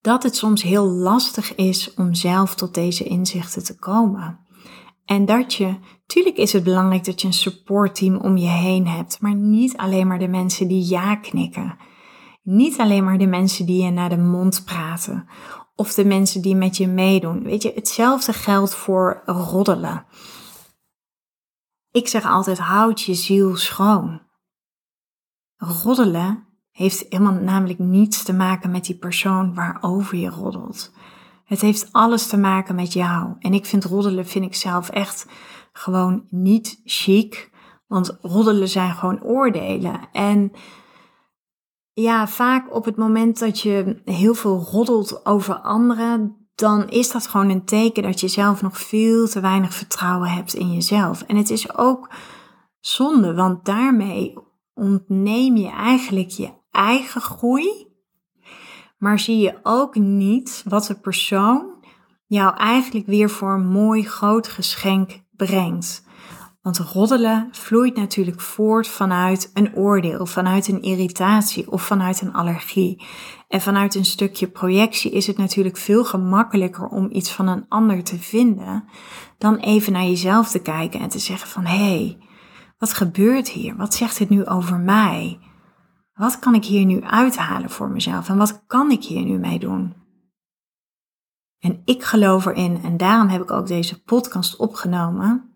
dat 0.00 0.22
het 0.22 0.36
soms 0.36 0.62
heel 0.62 0.86
lastig 0.86 1.54
is 1.54 1.94
om 1.94 2.14
zelf 2.14 2.54
tot 2.54 2.74
deze 2.74 3.04
inzichten 3.04 3.64
te 3.64 3.78
komen. 3.78 4.38
En 5.04 5.24
dat 5.24 5.54
je, 5.54 5.78
tuurlijk 6.06 6.36
is 6.36 6.52
het 6.52 6.64
belangrijk 6.64 7.04
dat 7.04 7.20
je 7.20 7.26
een 7.26 7.32
supportteam 7.32 8.16
om 8.16 8.36
je 8.36 8.48
heen 8.48 8.86
hebt, 8.86 9.20
maar 9.20 9.34
niet 9.34 9.76
alleen 9.76 10.06
maar 10.06 10.18
de 10.18 10.28
mensen 10.28 10.68
die 10.68 10.88
ja 10.88 11.16
knikken. 11.16 11.76
Niet 12.44 12.78
alleen 12.78 13.04
maar 13.04 13.18
de 13.18 13.26
mensen 13.26 13.66
die 13.66 13.84
je 13.84 13.90
naar 13.90 14.08
de 14.08 14.18
mond 14.18 14.64
praten 14.64 15.28
of 15.74 15.94
de 15.94 16.04
mensen 16.04 16.42
die 16.42 16.56
met 16.56 16.76
je 16.76 16.86
meedoen. 16.86 17.42
Weet 17.42 17.62
je, 17.62 17.72
hetzelfde 17.74 18.32
geldt 18.32 18.74
voor 18.74 19.22
roddelen. 19.26 20.04
Ik 21.90 22.08
zeg 22.08 22.26
altijd: 22.26 22.58
houd 22.58 23.00
je 23.00 23.14
ziel 23.14 23.56
schoon. 23.56 24.20
Roddelen 25.56 26.46
heeft 26.70 27.06
helemaal 27.08 27.32
namelijk 27.32 27.78
niets 27.78 28.22
te 28.22 28.32
maken 28.32 28.70
met 28.70 28.84
die 28.84 28.96
persoon 28.96 29.54
waarover 29.54 30.18
je 30.18 30.28
roddelt. 30.28 30.92
Het 31.44 31.60
heeft 31.60 31.92
alles 31.92 32.26
te 32.26 32.36
maken 32.36 32.74
met 32.74 32.92
jou. 32.92 33.34
En 33.38 33.54
ik 33.54 33.66
vind 33.66 33.84
roddelen, 33.84 34.26
vind 34.26 34.44
ik 34.44 34.54
zelf 34.54 34.88
echt 34.88 35.26
gewoon 35.72 36.26
niet 36.30 36.80
chic. 36.84 37.50
Want 37.86 38.18
roddelen 38.20 38.68
zijn 38.68 38.94
gewoon 38.94 39.22
oordelen. 39.22 40.00
En 40.12 40.52
ja, 41.94 42.28
vaak 42.28 42.74
op 42.74 42.84
het 42.84 42.96
moment 42.96 43.38
dat 43.38 43.60
je 43.60 44.00
heel 44.04 44.34
veel 44.34 44.58
roddelt 44.58 45.26
over 45.26 45.54
anderen, 45.54 46.48
dan 46.54 46.88
is 46.88 47.10
dat 47.10 47.26
gewoon 47.26 47.48
een 47.50 47.64
teken 47.64 48.02
dat 48.02 48.20
je 48.20 48.28
zelf 48.28 48.62
nog 48.62 48.78
veel 48.78 49.28
te 49.28 49.40
weinig 49.40 49.74
vertrouwen 49.74 50.28
hebt 50.28 50.54
in 50.54 50.72
jezelf. 50.72 51.22
En 51.22 51.36
het 51.36 51.50
is 51.50 51.76
ook 51.76 52.10
zonde, 52.80 53.34
want 53.34 53.64
daarmee 53.64 54.34
ontneem 54.74 55.56
je 55.56 55.70
eigenlijk 55.70 56.28
je 56.28 56.52
eigen 56.70 57.20
groei, 57.20 57.86
maar 58.98 59.18
zie 59.18 59.38
je 59.38 59.58
ook 59.62 59.94
niet 59.94 60.62
wat 60.68 60.86
de 60.86 60.94
persoon 60.94 61.72
jou 62.26 62.56
eigenlijk 62.56 63.06
weer 63.06 63.30
voor 63.30 63.52
een 63.52 63.66
mooi 63.66 64.02
groot 64.02 64.48
geschenk 64.48 65.22
brengt. 65.30 66.04
Want 66.64 66.78
roddelen 66.78 67.48
vloeit 67.52 67.96
natuurlijk 67.96 68.40
voort 68.40 68.88
vanuit 68.88 69.50
een 69.54 69.74
oordeel, 69.76 70.26
vanuit 70.26 70.68
een 70.68 70.82
irritatie 70.82 71.70
of 71.70 71.82
vanuit 71.82 72.20
een 72.20 72.32
allergie. 72.32 73.02
En 73.48 73.60
vanuit 73.60 73.94
een 73.94 74.04
stukje 74.04 74.48
projectie 74.48 75.10
is 75.10 75.26
het 75.26 75.36
natuurlijk 75.36 75.76
veel 75.76 76.04
gemakkelijker 76.04 76.86
om 76.86 77.08
iets 77.10 77.32
van 77.32 77.46
een 77.46 77.64
ander 77.68 78.04
te 78.04 78.18
vinden 78.18 78.84
dan 79.38 79.56
even 79.56 79.92
naar 79.92 80.04
jezelf 80.04 80.50
te 80.50 80.58
kijken 80.58 81.00
en 81.00 81.08
te 81.08 81.18
zeggen 81.18 81.48
van 81.48 81.64
hé, 81.64 81.76
hey, 81.76 82.18
wat 82.78 82.92
gebeurt 82.92 83.48
hier? 83.48 83.76
Wat 83.76 83.94
zegt 83.94 84.18
dit 84.18 84.28
nu 84.28 84.46
over 84.46 84.78
mij? 84.78 85.38
Wat 86.14 86.38
kan 86.38 86.54
ik 86.54 86.64
hier 86.64 86.84
nu 86.84 87.02
uithalen 87.02 87.70
voor 87.70 87.90
mezelf 87.90 88.28
en 88.28 88.36
wat 88.36 88.64
kan 88.66 88.90
ik 88.90 89.04
hier 89.04 89.24
nu 89.24 89.38
mee 89.38 89.58
doen? 89.58 89.94
En 91.58 91.82
ik 91.84 92.02
geloof 92.04 92.46
erin 92.46 92.80
en 92.84 92.96
daarom 92.96 93.28
heb 93.28 93.42
ik 93.42 93.50
ook 93.50 93.66
deze 93.66 94.02
podcast 94.02 94.56
opgenomen 94.56 95.53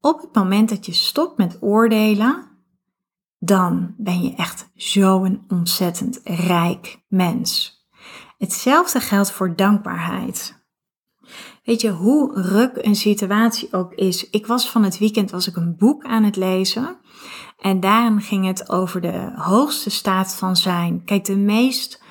op 0.00 0.20
het 0.20 0.34
moment 0.34 0.68
dat 0.68 0.86
je 0.86 0.92
stopt 0.92 1.38
met 1.38 1.58
oordelen, 1.60 2.48
dan 3.38 3.94
ben 3.96 4.22
je 4.22 4.34
echt 4.34 4.70
zo'n 4.74 5.44
ontzettend 5.48 6.20
rijk 6.24 7.04
mens. 7.08 7.76
Hetzelfde 8.38 9.00
geldt 9.00 9.30
voor 9.30 9.56
dankbaarheid. 9.56 10.58
Weet 11.64 11.80
je, 11.80 11.90
hoe 11.90 12.40
ruk 12.40 12.72
een 12.74 12.96
situatie 12.96 13.72
ook 13.72 13.94
is. 13.94 14.30
Ik 14.30 14.46
was 14.46 14.70
van 14.70 14.82
het 14.82 14.98
weekend 14.98 15.30
was 15.30 15.48
ik 15.48 15.56
een 15.56 15.76
boek 15.76 16.04
aan 16.04 16.24
het 16.24 16.36
lezen. 16.36 16.96
En 17.58 17.80
daarin 17.80 18.20
ging 18.20 18.46
het 18.46 18.70
over 18.70 19.00
de 19.00 19.32
hoogste 19.34 19.90
staat 19.90 20.34
van 20.34 20.56
zijn. 20.56 21.04
Kijk, 21.04 21.24
de 21.24 21.36
meest, 21.36 22.02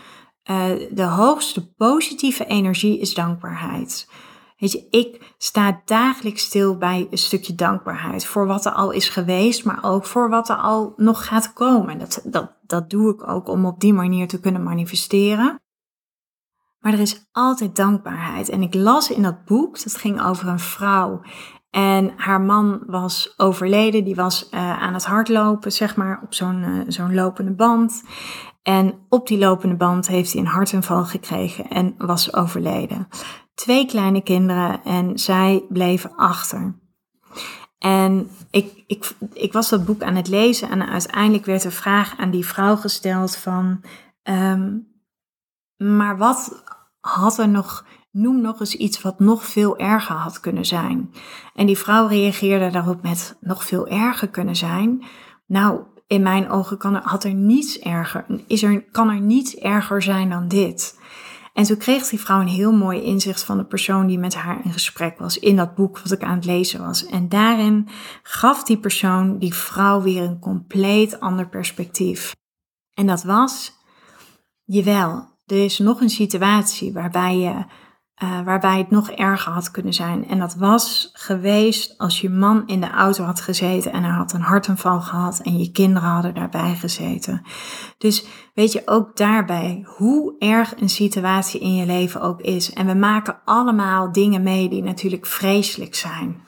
uh, 0.51 0.65
de 0.91 1.03
hoogste 1.03 1.73
positieve 1.73 2.45
energie 2.45 2.99
is 2.99 3.13
dankbaarheid. 3.13 4.09
Weet 4.57 4.71
je, 4.71 4.87
ik 4.89 5.33
sta 5.37 5.81
dagelijks 5.85 6.41
stil 6.41 6.77
bij 6.77 7.07
een 7.11 7.17
stukje 7.17 7.55
dankbaarheid 7.55 8.25
voor 8.25 8.47
wat 8.47 8.65
er 8.65 8.71
al 8.71 8.91
is 8.91 9.09
geweest, 9.09 9.65
maar 9.65 9.79
ook 9.83 10.05
voor 10.05 10.29
wat 10.29 10.49
er 10.49 10.55
al 10.55 10.93
nog 10.95 11.25
gaat 11.25 11.53
komen. 11.53 11.99
Dat, 11.99 12.21
dat, 12.23 12.51
dat 12.61 12.89
doe 12.89 13.13
ik 13.13 13.27
ook 13.27 13.47
om 13.47 13.65
op 13.65 13.79
die 13.79 13.93
manier 13.93 14.27
te 14.27 14.39
kunnen 14.39 14.63
manifesteren. 14.63 15.59
Maar 16.79 16.93
er 16.93 16.99
is 16.99 17.27
altijd 17.31 17.75
dankbaarheid. 17.75 18.49
En 18.49 18.61
ik 18.61 18.73
las 18.73 19.11
in 19.11 19.21
dat 19.21 19.45
boek, 19.45 19.83
dat 19.83 19.95
ging 19.95 20.21
over 20.21 20.47
een 20.47 20.59
vrouw. 20.59 21.21
En 21.69 22.13
haar 22.15 22.41
man 22.41 22.83
was 22.85 23.33
overleden, 23.37 24.03
die 24.03 24.15
was 24.15 24.47
uh, 24.51 24.81
aan 24.81 24.93
het 24.93 25.05
hardlopen, 25.05 25.71
zeg 25.71 25.95
maar, 25.95 26.21
op 26.23 26.33
zo'n 26.33 26.63
uh, 26.63 26.81
zo'n 26.87 27.13
lopende 27.13 27.53
band. 27.53 28.03
En 28.61 29.05
op 29.09 29.27
die 29.27 29.37
lopende 29.37 29.75
band 29.75 30.07
heeft 30.07 30.33
hij 30.33 30.41
een 30.41 30.47
hartaanval 30.47 31.05
gekregen 31.05 31.67
en 31.67 31.95
was 31.97 32.33
overleden 32.33 33.07
twee 33.57 33.85
kleine 33.85 34.21
kinderen 34.21 34.83
en 34.83 35.19
zij 35.19 35.65
bleven 35.69 36.15
achter. 36.15 36.75
En 37.77 38.29
ik, 38.51 38.83
ik, 38.87 39.11
ik 39.33 39.53
was 39.53 39.69
dat 39.69 39.85
boek 39.85 40.03
aan 40.03 40.15
het 40.15 40.27
lezen 40.27 40.69
en 40.69 40.87
uiteindelijk 40.87 41.45
werd 41.45 41.61
de 41.61 41.71
vraag 41.71 42.17
aan 42.17 42.31
die 42.31 42.45
vrouw 42.45 42.75
gesteld 42.75 43.35
van, 43.35 43.81
um, 44.23 44.87
maar 45.77 46.17
wat 46.17 46.63
had 46.99 47.37
er 47.37 47.49
nog, 47.49 47.85
noem 48.11 48.41
nog 48.41 48.59
eens 48.59 48.75
iets 48.75 49.01
wat 49.01 49.19
nog 49.19 49.45
veel 49.45 49.77
erger 49.77 50.15
had 50.15 50.39
kunnen 50.39 50.65
zijn. 50.65 51.13
En 51.53 51.65
die 51.65 51.77
vrouw 51.77 52.07
reageerde 52.07 52.69
daarop 52.69 53.01
met 53.01 53.37
nog 53.39 53.63
veel 53.63 53.87
erger 53.87 54.29
kunnen 54.29 54.55
zijn. 54.55 55.03
Nou, 55.45 55.81
in 56.07 56.21
mijn 56.21 56.49
ogen 56.49 56.77
kan 56.77 56.95
er, 56.95 57.01
had 57.03 57.23
er 57.23 57.33
niets 57.33 57.79
erger, 57.79 58.25
is 58.47 58.63
er, 58.63 58.83
kan 58.83 59.09
er 59.09 59.21
niets 59.21 59.55
erger 59.55 60.01
zijn 60.01 60.29
dan 60.29 60.47
dit. 60.47 60.96
En 61.57 61.63
toen 61.63 61.77
kreeg 61.77 62.07
die 62.07 62.19
vrouw 62.19 62.41
een 62.41 62.47
heel 62.47 62.71
mooi 62.71 63.01
inzicht 63.01 63.43
van 63.43 63.57
de 63.57 63.65
persoon 63.65 64.07
die 64.07 64.19
met 64.19 64.35
haar 64.35 64.65
in 64.65 64.71
gesprek 64.71 65.19
was 65.19 65.39
in 65.39 65.55
dat 65.55 65.75
boek 65.75 65.99
wat 65.99 66.11
ik 66.11 66.23
aan 66.23 66.35
het 66.35 66.45
lezen 66.45 66.79
was. 66.85 67.05
En 67.05 67.29
daarin 67.29 67.87
gaf 68.23 68.63
die 68.63 68.77
persoon 68.77 69.37
die 69.37 69.53
vrouw 69.53 70.01
weer 70.01 70.23
een 70.23 70.39
compleet 70.39 71.19
ander 71.19 71.49
perspectief. 71.49 72.35
En 72.93 73.07
dat 73.07 73.23
was, 73.23 73.73
jawel, 74.63 75.29
er 75.45 75.63
is 75.63 75.79
nog 75.79 76.01
een 76.01 76.09
situatie 76.09 76.93
waarbij 76.93 77.37
je 77.37 77.65
uh, 78.23 78.41
waarbij 78.41 78.77
het 78.77 78.89
nog 78.89 79.09
erger 79.09 79.51
had 79.51 79.71
kunnen 79.71 79.93
zijn. 79.93 80.27
En 80.27 80.39
dat 80.39 80.55
was 80.55 81.09
geweest 81.13 81.97
als 81.97 82.21
je 82.21 82.29
man 82.29 82.63
in 82.67 82.81
de 82.81 82.89
auto 82.89 83.23
had 83.23 83.41
gezeten 83.41 83.91
en 83.91 84.03
hij 84.03 84.13
had 84.13 84.33
een 84.33 84.41
hartaanval 84.41 85.01
gehad 85.01 85.39
en 85.39 85.57
je 85.57 85.71
kinderen 85.71 86.09
hadden 86.09 86.33
daarbij 86.33 86.75
gezeten. 86.75 87.41
Dus 87.97 88.25
weet 88.53 88.71
je 88.71 88.81
ook 88.85 89.17
daarbij 89.17 89.83
hoe 89.85 90.35
erg 90.39 90.73
een 90.79 90.89
situatie 90.89 91.59
in 91.59 91.75
je 91.75 91.85
leven 91.85 92.21
ook 92.21 92.41
is. 92.41 92.73
En 92.73 92.85
we 92.85 92.93
maken 92.93 93.39
allemaal 93.45 94.11
dingen 94.11 94.43
mee 94.43 94.69
die 94.69 94.83
natuurlijk 94.83 95.25
vreselijk 95.25 95.95
zijn. 95.95 96.45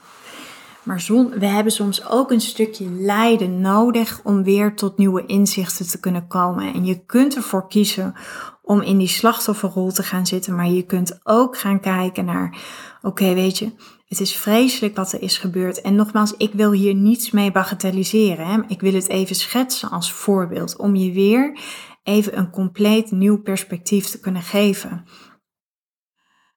Maar 0.84 1.06
we 1.40 1.46
hebben 1.46 1.74
soms 1.74 2.10
ook 2.10 2.32
een 2.32 2.42
stukje 2.42 2.90
lijden 2.90 3.62
nodig 3.62 4.22
om 4.24 4.44
weer 4.44 4.76
tot 4.76 4.98
nieuwe 4.98 5.26
inzichten 5.26 5.88
te 5.88 6.00
kunnen 6.00 6.28
komen. 6.28 6.74
En 6.74 6.86
je 6.86 7.06
kunt 7.06 7.36
ervoor 7.36 7.68
kiezen 7.68 8.14
om 8.70 8.82
in 8.82 8.98
die 8.98 9.08
slachtofferrol 9.08 9.92
te 9.92 10.04
gaan 10.04 10.28
zitten, 10.28 10.56
maar 10.56 10.68
je 10.68 10.84
kunt 10.84 11.20
ook 11.24 11.58
gaan 11.58 11.80
kijken 11.80 12.26
naar, 12.26 12.58
oké, 13.02 13.34
weet 13.34 13.58
je, 13.58 13.72
het 14.06 14.20
is 14.20 14.36
vreselijk 14.36 14.96
wat 14.96 15.12
er 15.12 15.22
is 15.22 15.38
gebeurd. 15.38 15.82
En 15.82 15.96
nogmaals, 15.96 16.34
ik 16.38 16.54
wil 16.54 16.72
hier 16.72 16.94
niets 16.96 17.32
mee 17.32 17.52
bagatelliseren. 17.52 18.48
Hè? 18.48 18.60
Ik 18.68 18.82
wil 18.82 18.94
het 18.94 19.08
even 19.08 19.36
schetsen 19.36 19.90
als 19.90 20.14
voorbeeld 20.14 20.78
om 20.78 20.96
je 20.96 21.12
weer 21.12 21.60
even 22.04 22.38
een 22.38 22.50
compleet 22.50 23.12
nieuw 23.12 23.42
perspectief 23.42 24.06
te 24.06 24.20
kunnen 24.20 24.42
geven. 24.42 25.06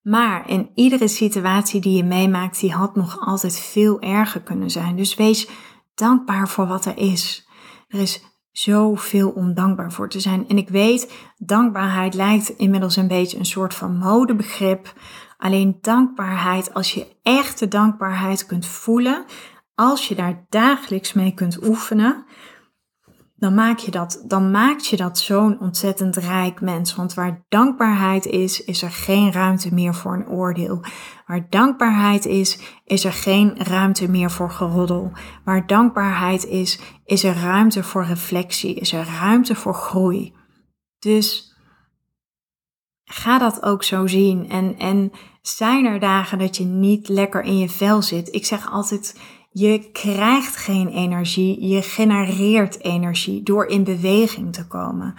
Maar 0.03 0.49
in 0.49 0.71
iedere 0.75 1.09
situatie 1.09 1.81
die 1.81 1.97
je 1.97 2.05
meemaakt, 2.05 2.61
die 2.61 2.73
had 2.73 2.97
nog 2.97 3.21
altijd 3.21 3.59
veel 3.59 4.01
erger 4.01 4.43
kunnen 4.43 4.71
zijn. 4.71 4.97
Dus 4.97 5.15
wees 5.15 5.49
dankbaar 5.95 6.49
voor 6.49 6.67
wat 6.67 6.85
er 6.85 6.99
is. 6.99 7.49
Er 7.89 8.01
is 8.01 8.32
zoveel 8.53 9.31
om 9.31 9.55
dankbaar 9.55 9.93
voor 9.93 10.09
te 10.09 10.21
zijn. 10.21 10.49
En 10.49 10.57
ik 10.57 10.69
weet, 10.69 11.13
dankbaarheid 11.37 12.15
lijkt 12.15 12.49
inmiddels 12.49 12.97
een 12.97 13.09
beetje 13.09 13.39
een 13.39 13.45
soort 13.45 13.75
van 13.75 13.97
modebegrip. 13.97 14.93
Alleen 15.39 15.79
dankbaarheid, 15.81 16.75
als 16.75 16.95
je 16.95 17.07
echte 17.23 17.69
dankbaarheid 17.69 18.47
kunt 18.47 18.67
voelen, 18.67 19.25
als 19.75 20.09
je 20.09 20.15
daar 20.15 20.45
dagelijks 20.49 21.13
mee 21.13 21.35
kunt 21.35 21.67
oefenen, 21.67 22.25
dan 23.43 23.55
maak 23.55 23.79
je 23.79 23.91
dat, 23.91 24.25
dan 24.27 24.51
maakt 24.51 24.87
je 24.87 24.97
dat 24.97 25.19
zo'n 25.19 25.61
ontzettend 25.61 26.17
rijk 26.17 26.61
mens. 26.61 26.95
Want 26.95 27.15
waar 27.15 27.45
dankbaarheid 27.49 28.27
is, 28.27 28.65
is 28.65 28.83
er 28.83 28.91
geen 28.91 29.33
ruimte 29.33 29.75
meer 29.75 29.95
voor 29.95 30.15
een 30.15 30.29
oordeel. 30.29 30.81
Waar 31.27 31.47
dankbaarheid 31.51 32.27
is, 32.27 32.59
is 32.85 33.05
er 33.05 33.13
geen 33.13 33.65
ruimte 33.65 34.11
meer 34.11 34.31
voor 34.31 34.51
geroddel. 34.51 35.13
Waar 35.45 35.67
dankbaarheid 35.67 36.47
is, 36.47 36.81
is 37.05 37.25
er 37.25 37.35
ruimte 37.35 37.83
voor 37.83 38.05
reflectie, 38.05 38.75
is 38.75 38.93
er 38.93 39.07
ruimte 39.21 39.55
voor 39.55 39.75
groei. 39.75 40.35
Dus 40.99 41.57
ga 43.05 43.39
dat 43.39 43.63
ook 43.63 43.83
zo 43.83 44.07
zien. 44.07 44.49
En, 44.49 44.79
en 44.79 45.13
zijn 45.41 45.85
er 45.85 46.01
dagen 46.01 46.39
dat 46.39 46.57
je 46.57 46.65
niet 46.65 47.09
lekker 47.09 47.43
in 47.43 47.59
je 47.59 47.69
vel 47.69 48.03
zit? 48.03 48.35
Ik 48.35 48.47
zeg 48.47 48.71
altijd 48.71 49.21
je 49.53 49.91
krijgt 49.93 50.57
geen 50.57 50.89
energie, 50.89 51.69
je 51.69 51.83
genereert 51.83 52.81
energie 52.85 53.43
door 53.43 53.67
in 53.67 53.85
beweging 53.85 54.53
te 54.53 54.67
komen. 54.67 55.15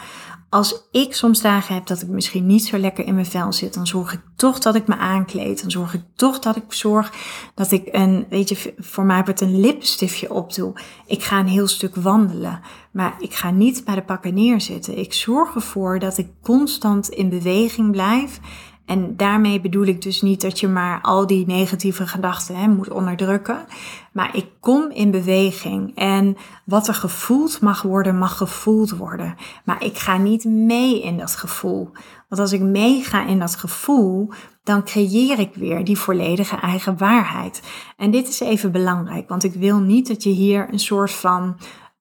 Als 0.50 0.88
ik 0.92 1.14
soms 1.14 1.42
dagen 1.42 1.76
heb 1.76 1.86
dat 1.86 2.02
ik 2.02 2.08
misschien 2.08 2.46
niet 2.46 2.66
zo 2.66 2.78
lekker 2.78 3.06
in 3.06 3.14
mijn 3.14 3.26
vel 3.26 3.54
zit, 3.54 3.74
dan 3.74 3.88
zorg 3.88 4.14
ik 4.14 4.22
toch 4.36 4.60
dat 4.60 4.76
ik 4.76 4.88
me 4.88 4.96
aankleed. 4.96 5.62
Dan 5.62 5.72
zorg 5.72 5.94
ik 5.94 6.02
toch 6.16 6.40
dat 6.40 6.56
ik 6.56 6.64
zorg 6.68 7.14
dat 7.56 7.72
ik 7.72 7.88
een, 7.92 8.26
weet 8.30 8.50
je, 8.50 8.74
voor 8.78 9.04
mij 9.04 9.24
wordt 9.24 9.42
een 9.42 9.60
lippenstiftje 9.60 10.34
opdoe. 10.34 10.74
Ik 11.06 11.24
ga 11.24 11.40
een 11.40 11.48
heel 11.48 11.68
stuk 11.68 11.96
wandelen, 11.96 12.62
maar 12.92 13.16
ik 13.20 13.34
ga 13.34 13.52
niet 13.52 13.86
bij 13.86 13.96
de 13.96 14.04
pakken 14.04 14.34
neerzitten. 14.34 14.98
Ik 14.98 15.14
zorg 15.14 15.56
ervoor 15.56 16.00
dat 16.00 16.18
ik 16.18 16.28
constant 16.42 17.10
in 17.10 17.30
beweging 17.30 17.92
blijf 17.92 18.40
en 18.86 19.18
daarmee 19.18 19.62
bedoel 19.62 19.86
ik 19.86 20.02
dus 20.02 20.22
niet 20.22 20.42
dat 20.42 20.60
je 20.60 20.68
maar 20.68 21.02
al 21.02 21.28
die 21.28 21.46
negatieve 21.46 22.08
gedachten 22.08 22.56
hè, 22.56 22.68
moet 22.68 22.90
onderdrukken. 22.90 23.66
Maar 24.12 24.36
ik 24.36 24.48
kom 24.60 24.92
in 24.92 25.12
beweging. 25.12 25.96
En 25.96 26.38
wat 26.66 26.88
er 26.88 26.94
gevoeld 26.94 27.62
mag 27.62 27.82
worden, 27.82 28.18
mag 28.18 28.38
gevoeld 28.38 28.92
worden. 28.92 29.36
Maar 29.66 29.84
ik 29.84 29.98
ga 29.98 30.18
niet 30.18 30.46
mee 30.46 31.02
in 31.02 31.18
dat 31.18 31.36
gevoel. 31.36 31.92
Want 32.30 32.42
als 32.42 32.52
ik 32.52 32.62
meega 32.62 33.26
in 33.26 33.40
dat 33.40 33.56
gevoel, 33.56 34.32
dan 34.64 34.84
creëer 34.84 35.40
ik 35.40 35.56
weer 35.56 35.84
die 35.84 35.98
volledige 35.98 36.56
eigen 36.56 36.98
waarheid. 36.98 37.62
En 37.98 38.12
dit 38.12 38.28
is 38.28 38.40
even 38.40 38.72
belangrijk, 38.72 39.30
want 39.30 39.44
ik 39.44 39.54
wil 39.54 39.80
niet 39.80 40.08
dat 40.08 40.24
je 40.24 40.30
hier 40.30 40.68
een 40.72 40.80
soort 40.80 41.12
van. 41.12 41.58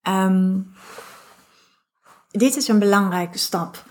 Um, 0.09 0.73
dit 2.31 2.57
is 2.57 2.69
een 2.69 2.79
belangrijke 2.79 3.39
stap 3.39 3.85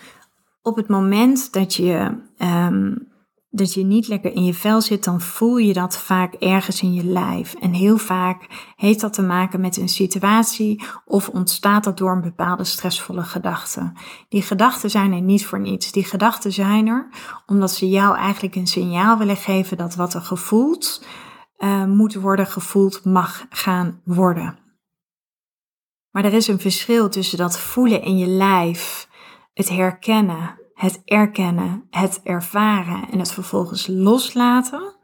op 0.61 0.75
het 0.75 0.87
moment 0.87 1.53
dat 1.53 1.73
je, 1.75 2.17
um, 2.37 3.07
dat 3.49 3.73
je 3.73 3.83
niet 3.83 4.07
lekker 4.07 4.33
in 4.33 4.43
je 4.43 4.53
vel 4.53 4.81
zit, 4.81 5.03
dan 5.03 5.21
voel 5.21 5.57
je 5.57 5.73
dat 5.73 5.97
vaak 5.97 6.33
ergens 6.33 6.81
in 6.81 6.93
je 6.93 7.03
lijf. 7.03 7.53
En 7.53 7.73
heel 7.73 7.97
vaak 7.97 8.71
heeft 8.75 8.99
dat 8.99 9.13
te 9.13 9.21
maken 9.21 9.61
met 9.61 9.77
een 9.77 9.89
situatie 9.89 10.83
of 11.05 11.29
ontstaat 11.29 11.83
dat 11.83 11.97
door 11.97 12.11
een 12.11 12.21
bepaalde 12.21 12.63
stressvolle 12.63 13.23
gedachte. 13.23 13.91
Die 14.29 14.41
gedachten 14.41 14.89
zijn 14.89 15.13
er 15.13 15.21
niet 15.21 15.45
voor 15.45 15.59
niets. 15.59 15.91
Die 15.91 16.05
gedachten 16.05 16.51
zijn 16.51 16.87
er 16.87 17.07
omdat 17.45 17.71
ze 17.71 17.89
jou 17.89 18.17
eigenlijk 18.17 18.55
een 18.55 18.67
signaal 18.67 19.17
willen 19.17 19.37
geven 19.37 19.77
dat 19.77 19.95
wat 19.95 20.13
er 20.13 20.21
gevoeld 20.21 21.05
uh, 21.57 21.85
moet 21.85 22.15
worden 22.15 22.47
gevoeld 22.47 23.05
mag 23.05 23.45
gaan 23.49 24.01
worden. 24.03 24.59
Maar 26.11 26.25
er 26.25 26.33
is 26.33 26.47
een 26.47 26.59
verschil 26.59 27.09
tussen 27.09 27.37
dat 27.37 27.59
voelen 27.59 28.01
in 28.01 28.17
je 28.17 28.27
lijf 28.27 29.09
het 29.53 29.69
herkennen, 29.69 30.59
het 30.73 31.01
erkennen, 31.05 31.87
het 31.89 32.21
ervaren 32.23 33.09
en 33.11 33.19
het 33.19 33.31
vervolgens 33.31 33.87
loslaten, 33.87 34.95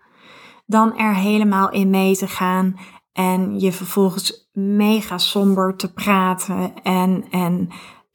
dan 0.65 0.97
er 0.97 1.15
helemaal 1.15 1.71
in 1.71 1.89
mee 1.89 2.15
te 2.15 2.27
gaan 2.27 2.79
en 3.13 3.59
je 3.59 3.71
vervolgens 3.71 4.49
mega 4.53 5.17
somber 5.17 5.75
te 5.75 5.93
praten 5.93 6.73
en, 6.83 7.25
en 7.31 7.69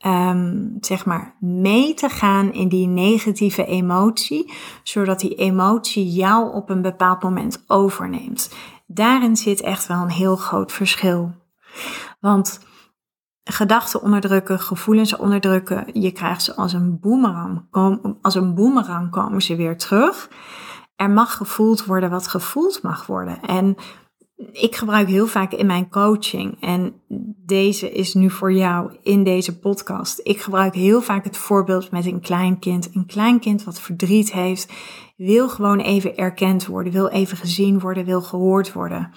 um, 0.06 0.76
zeg 0.80 1.04
maar 1.04 1.36
mee 1.40 1.94
te 1.94 2.08
gaan 2.08 2.52
in 2.52 2.68
die 2.68 2.86
negatieve 2.86 3.64
emotie, 3.64 4.52
zodat 4.82 5.20
die 5.20 5.34
emotie 5.34 6.08
jou 6.08 6.54
op 6.54 6.70
een 6.70 6.82
bepaald 6.82 7.22
moment 7.22 7.64
overneemt. 7.66 8.54
Daarin 8.86 9.36
zit 9.36 9.60
echt 9.60 9.86
wel 9.86 10.02
een 10.02 10.10
heel 10.10 10.36
groot 10.36 10.72
verschil. 10.72 11.32
Want 12.20 12.60
gedachten 13.44 14.02
onderdrukken, 14.02 14.60
gevoelens 14.60 15.16
onderdrukken. 15.16 16.00
Je 16.00 16.10
krijgt 16.10 16.42
ze 16.42 16.54
als 16.54 16.72
een 16.72 17.00
boemerang. 17.00 17.66
Als 18.22 18.34
een 18.34 18.54
boemerang 18.54 19.10
komen 19.10 19.42
ze 19.42 19.56
weer 19.56 19.76
terug. 19.76 20.30
Er 20.96 21.10
mag 21.10 21.36
gevoeld 21.36 21.84
worden 21.84 22.10
wat 22.10 22.28
gevoeld 22.28 22.82
mag 22.82 23.06
worden. 23.06 23.40
En 23.40 23.76
ik 24.52 24.76
gebruik 24.76 25.08
heel 25.08 25.26
vaak 25.26 25.52
in 25.52 25.66
mijn 25.66 25.90
coaching, 25.90 26.60
en 26.60 26.94
deze 27.44 27.92
is 27.92 28.14
nu 28.14 28.30
voor 28.30 28.52
jou 28.52 28.96
in 29.02 29.24
deze 29.24 29.58
podcast. 29.58 30.20
Ik 30.22 30.40
gebruik 30.40 30.74
heel 30.74 31.00
vaak 31.00 31.24
het 31.24 31.36
voorbeeld 31.36 31.90
met 31.90 32.06
een 32.06 32.20
klein 32.20 32.58
kind. 32.58 32.94
Een 32.94 33.06
klein 33.06 33.40
kind 33.40 33.64
wat 33.64 33.80
verdriet 33.80 34.32
heeft, 34.32 34.72
wil 35.16 35.48
gewoon 35.48 35.78
even 35.78 36.16
erkend 36.16 36.66
worden, 36.66 36.92
wil 36.92 37.08
even 37.08 37.36
gezien 37.36 37.80
worden, 37.80 38.04
wil 38.04 38.22
gehoord 38.22 38.72
worden. 38.72 39.10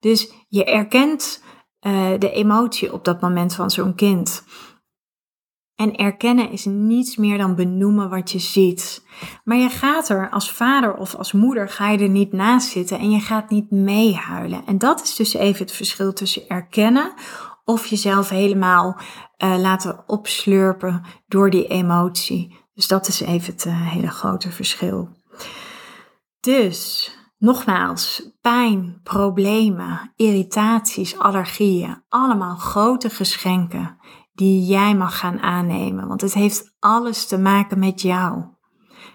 Dus 0.00 0.32
je 0.48 0.64
erkent 0.64 1.42
uh, 1.86 2.10
de 2.18 2.30
emotie 2.30 2.92
op 2.92 3.04
dat 3.04 3.20
moment 3.20 3.54
van 3.54 3.70
zo'n 3.70 3.94
kind. 3.94 4.44
En 5.74 5.96
erkennen 5.96 6.50
is 6.50 6.64
niets 6.64 7.16
meer 7.16 7.38
dan 7.38 7.54
benoemen 7.54 8.10
wat 8.10 8.30
je 8.30 8.38
ziet. 8.38 9.04
Maar 9.44 9.56
je 9.56 9.68
gaat 9.68 10.08
er 10.08 10.30
als 10.30 10.52
vader 10.52 10.94
of 10.94 11.14
als 11.14 11.32
moeder 11.32 11.68
ga 11.68 11.88
je 11.88 11.98
er 11.98 12.08
niet 12.08 12.32
naast 12.32 12.68
zitten 12.68 12.98
en 12.98 13.10
je 13.10 13.20
gaat 13.20 13.50
niet 13.50 13.70
meehuilen. 13.70 14.62
En 14.66 14.78
dat 14.78 15.02
is 15.02 15.16
dus 15.16 15.34
even 15.34 15.64
het 15.64 15.74
verschil 15.74 16.12
tussen 16.12 16.48
erkennen 16.48 17.12
of 17.64 17.86
jezelf 17.86 18.28
helemaal 18.28 18.96
uh, 19.38 19.58
laten 19.58 20.04
opslurpen 20.06 21.02
door 21.26 21.50
die 21.50 21.66
emotie. 21.66 22.56
Dus 22.74 22.86
dat 22.86 23.08
is 23.08 23.20
even 23.20 23.52
het 23.52 23.64
uh, 23.64 23.90
hele 23.90 24.10
grote 24.10 24.50
verschil. 24.50 25.08
Dus 26.40 27.10
Nogmaals, 27.42 28.30
pijn, 28.40 29.00
problemen, 29.02 30.12
irritaties, 30.16 31.18
allergieën, 31.18 32.02
allemaal 32.08 32.56
grote 32.56 33.10
geschenken 33.10 33.96
die 34.32 34.66
jij 34.66 34.94
mag 34.96 35.18
gaan 35.18 35.40
aannemen, 35.40 36.08
want 36.08 36.20
het 36.20 36.34
heeft 36.34 36.74
alles 36.78 37.26
te 37.26 37.38
maken 37.38 37.78
met 37.78 38.00
jou. 38.00 38.44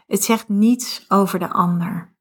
Het 0.07 0.23
zegt 0.23 0.49
niets 0.49 1.05
over 1.07 1.39
de 1.39 1.49
ander. 1.49 2.15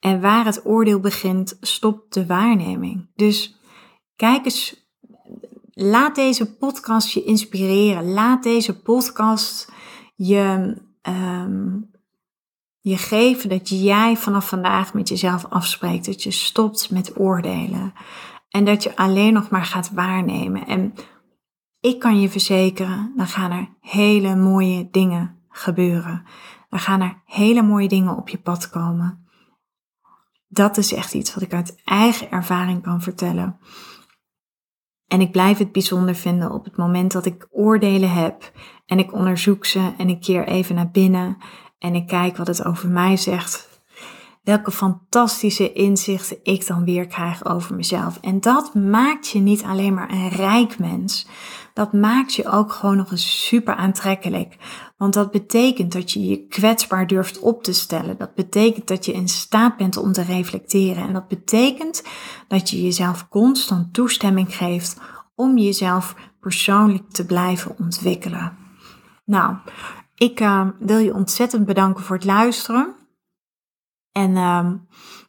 En 0.00 0.20
waar 0.20 0.44
het 0.44 0.66
oordeel 0.66 1.00
begint, 1.00 1.56
stopt 1.60 2.14
de 2.14 2.26
waarneming. 2.26 3.10
Dus 3.14 3.60
kijk 4.16 4.44
eens, 4.44 4.88
laat 5.70 6.14
deze 6.14 6.56
podcast 6.56 7.08
je 7.08 7.24
inspireren. 7.24 8.12
Laat 8.12 8.42
deze 8.42 8.82
podcast 8.82 9.72
je 10.14 10.76
um, 11.02 11.92
je 12.84 12.96
geven 12.96 13.48
dat 13.48 13.68
jij 13.68 14.16
vanaf 14.16 14.48
vandaag 14.48 14.94
met 14.94 15.08
jezelf 15.08 15.46
afspreekt. 15.48 16.06
Dat 16.06 16.22
je 16.22 16.30
stopt 16.30 16.90
met 16.90 17.18
oordelen. 17.18 17.94
En 18.48 18.64
dat 18.64 18.82
je 18.82 18.96
alleen 18.96 19.32
nog 19.32 19.50
maar 19.50 19.64
gaat 19.64 19.90
waarnemen. 19.90 20.66
En 20.66 20.94
ik 21.80 21.98
kan 21.98 22.20
je 22.20 22.28
verzekeren, 22.28 23.12
dan 23.16 23.26
gaan 23.26 23.50
er 23.50 23.68
hele 23.80 24.36
mooie 24.36 24.88
dingen 24.90 25.38
gebeuren. 25.48 26.24
Dan 26.68 26.78
gaan 26.78 27.00
er 27.00 27.22
hele 27.24 27.62
mooie 27.62 27.88
dingen 27.88 28.16
op 28.16 28.28
je 28.28 28.38
pad 28.38 28.70
komen. 28.70 29.28
Dat 30.48 30.76
is 30.76 30.92
echt 30.92 31.14
iets 31.14 31.34
wat 31.34 31.42
ik 31.42 31.52
uit 31.52 31.80
eigen 31.84 32.30
ervaring 32.30 32.82
kan 32.82 33.02
vertellen. 33.02 33.58
En 35.06 35.20
ik 35.20 35.30
blijf 35.30 35.58
het 35.58 35.72
bijzonder 35.72 36.14
vinden 36.14 36.50
op 36.50 36.64
het 36.64 36.76
moment 36.76 37.12
dat 37.12 37.26
ik 37.26 37.48
oordelen 37.50 38.12
heb 38.12 38.52
en 38.86 38.98
ik 38.98 39.12
onderzoek 39.12 39.64
ze 39.64 39.92
en 39.98 40.08
ik 40.08 40.20
keer 40.20 40.46
even 40.46 40.74
naar 40.74 40.90
binnen 40.90 41.36
en 41.84 41.94
ik 41.94 42.06
kijk 42.06 42.36
wat 42.36 42.46
het 42.46 42.64
over 42.64 42.88
mij 42.88 43.16
zegt. 43.16 43.68
Welke 44.42 44.70
fantastische 44.70 45.72
inzichten 45.72 46.36
ik 46.42 46.66
dan 46.66 46.84
weer 46.84 47.06
krijg 47.06 47.44
over 47.44 47.74
mezelf. 47.74 48.18
En 48.20 48.40
dat 48.40 48.74
maakt 48.74 49.28
je 49.28 49.38
niet 49.38 49.62
alleen 49.62 49.94
maar 49.94 50.10
een 50.10 50.28
rijk 50.28 50.78
mens. 50.78 51.26
Dat 51.74 51.92
maakt 51.92 52.34
je 52.34 52.48
ook 52.48 52.72
gewoon 52.72 52.96
nog 52.96 53.10
eens 53.10 53.46
super 53.46 53.74
aantrekkelijk. 53.74 54.56
Want 54.96 55.14
dat 55.14 55.30
betekent 55.30 55.92
dat 55.92 56.12
je 56.12 56.26
je 56.28 56.46
kwetsbaar 56.46 57.06
durft 57.06 57.38
op 57.38 57.62
te 57.62 57.72
stellen. 57.72 58.18
Dat 58.18 58.34
betekent 58.34 58.88
dat 58.88 59.04
je 59.04 59.12
in 59.12 59.28
staat 59.28 59.76
bent 59.76 59.96
om 59.96 60.12
te 60.12 60.22
reflecteren. 60.22 61.06
En 61.06 61.12
dat 61.12 61.28
betekent 61.28 62.02
dat 62.48 62.70
je 62.70 62.82
jezelf 62.82 63.28
constant 63.28 63.94
toestemming 63.94 64.56
geeft 64.56 65.00
om 65.34 65.58
jezelf 65.58 66.14
persoonlijk 66.40 67.10
te 67.10 67.26
blijven 67.26 67.78
ontwikkelen. 67.78 68.56
Nou, 69.24 69.56
ik 70.14 70.40
uh, 70.40 70.68
wil 70.78 70.98
je 70.98 71.14
ontzettend 71.14 71.66
bedanken 71.66 72.04
voor 72.04 72.16
het 72.16 72.24
luisteren. 72.24 72.94
En 74.12 74.30
uh, 74.30 74.70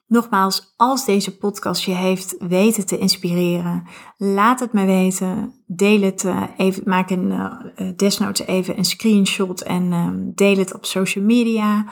nogmaals, 0.07 0.73
als 0.75 1.05
deze 1.05 1.37
podcast 1.37 1.83
je 1.83 1.91
heeft 1.91 2.35
weten 2.39 2.85
te 2.85 2.97
inspireren, 2.97 3.83
laat 4.17 4.59
het 4.59 4.73
me 4.73 4.85
weten. 4.85 5.53
Deel 5.65 6.01
het 6.01 6.23
uh, 6.23 6.43
even, 6.57 6.83
maak 6.85 7.09
een 7.09 7.31
uh, 7.31 7.91
desnoods 7.95 8.39
even 8.39 8.77
een 8.77 8.85
screenshot 8.85 9.61
en 9.61 9.91
ehm, 9.91 10.31
deel 10.33 10.57
het 10.57 10.73
op 10.73 10.85
social 10.85 11.25
media. 11.25 11.85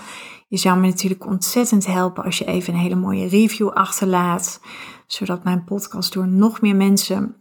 Je 0.47 0.57
zou 0.57 0.79
me 0.79 0.87
natuurlijk 0.87 1.25
ontzettend 1.25 1.85
helpen 1.85 2.23
als 2.23 2.37
je 2.37 2.45
even 2.45 2.73
een 2.73 2.79
hele 2.79 2.95
mooie 2.95 3.27
review 3.27 3.69
achterlaat, 3.69 4.61
zodat 5.07 5.43
mijn 5.43 5.63
podcast 5.63 6.13
door 6.13 6.27
nog 6.27 6.61
meer 6.61 6.75
mensen 6.75 7.35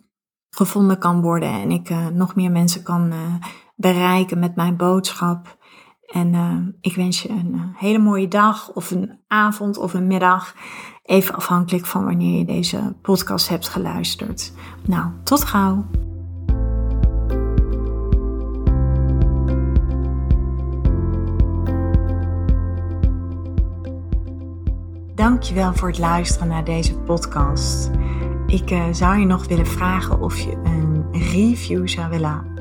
gevonden 0.51 0.99
kan 0.99 1.21
worden 1.21 1.51
en 1.51 1.71
ik 1.71 1.91
nog 2.12 2.35
meer 2.35 2.51
mensen 2.51 2.83
kan 2.83 3.12
bereiken 3.83 4.38
met 4.38 4.57
mijn 4.57 4.77
boodschap. 4.77 5.57
En 6.07 6.33
uh, 6.35 6.57
ik 6.81 6.95
wens 6.95 7.23
je 7.23 7.29
een 7.29 7.53
uh, 7.55 7.61
hele 7.75 7.99
mooie 7.99 8.29
dag 8.29 8.71
of 8.73 8.90
een 8.90 9.18
avond 9.29 9.79
of 9.79 9.95
een 9.95 10.07
middag. 10.07 10.55
Even 11.03 11.35
afhankelijk 11.35 11.87
van 11.87 12.05
wanneer 12.05 12.38
je 12.38 12.45
deze 12.45 12.95
podcast 13.03 13.49
hebt 13.49 13.68
geluisterd. 13.68 14.53
Nou, 14.87 15.11
tot 15.25 15.45
gauw. 15.45 15.87
Dankjewel 25.14 25.75
voor 25.75 25.88
het 25.88 25.99
luisteren 25.99 26.49
naar 26.49 26.64
deze 26.64 26.95
podcast. 26.99 27.90
Ik 28.47 28.71
uh, 28.71 28.85
zou 28.90 29.18
je 29.18 29.27
nog 29.27 29.47
willen 29.47 29.66
vragen 29.66 30.21
of 30.21 30.38
je 30.38 30.61
een 30.64 31.07
review 31.12 31.88
zou 31.88 32.11
willen 32.11 32.52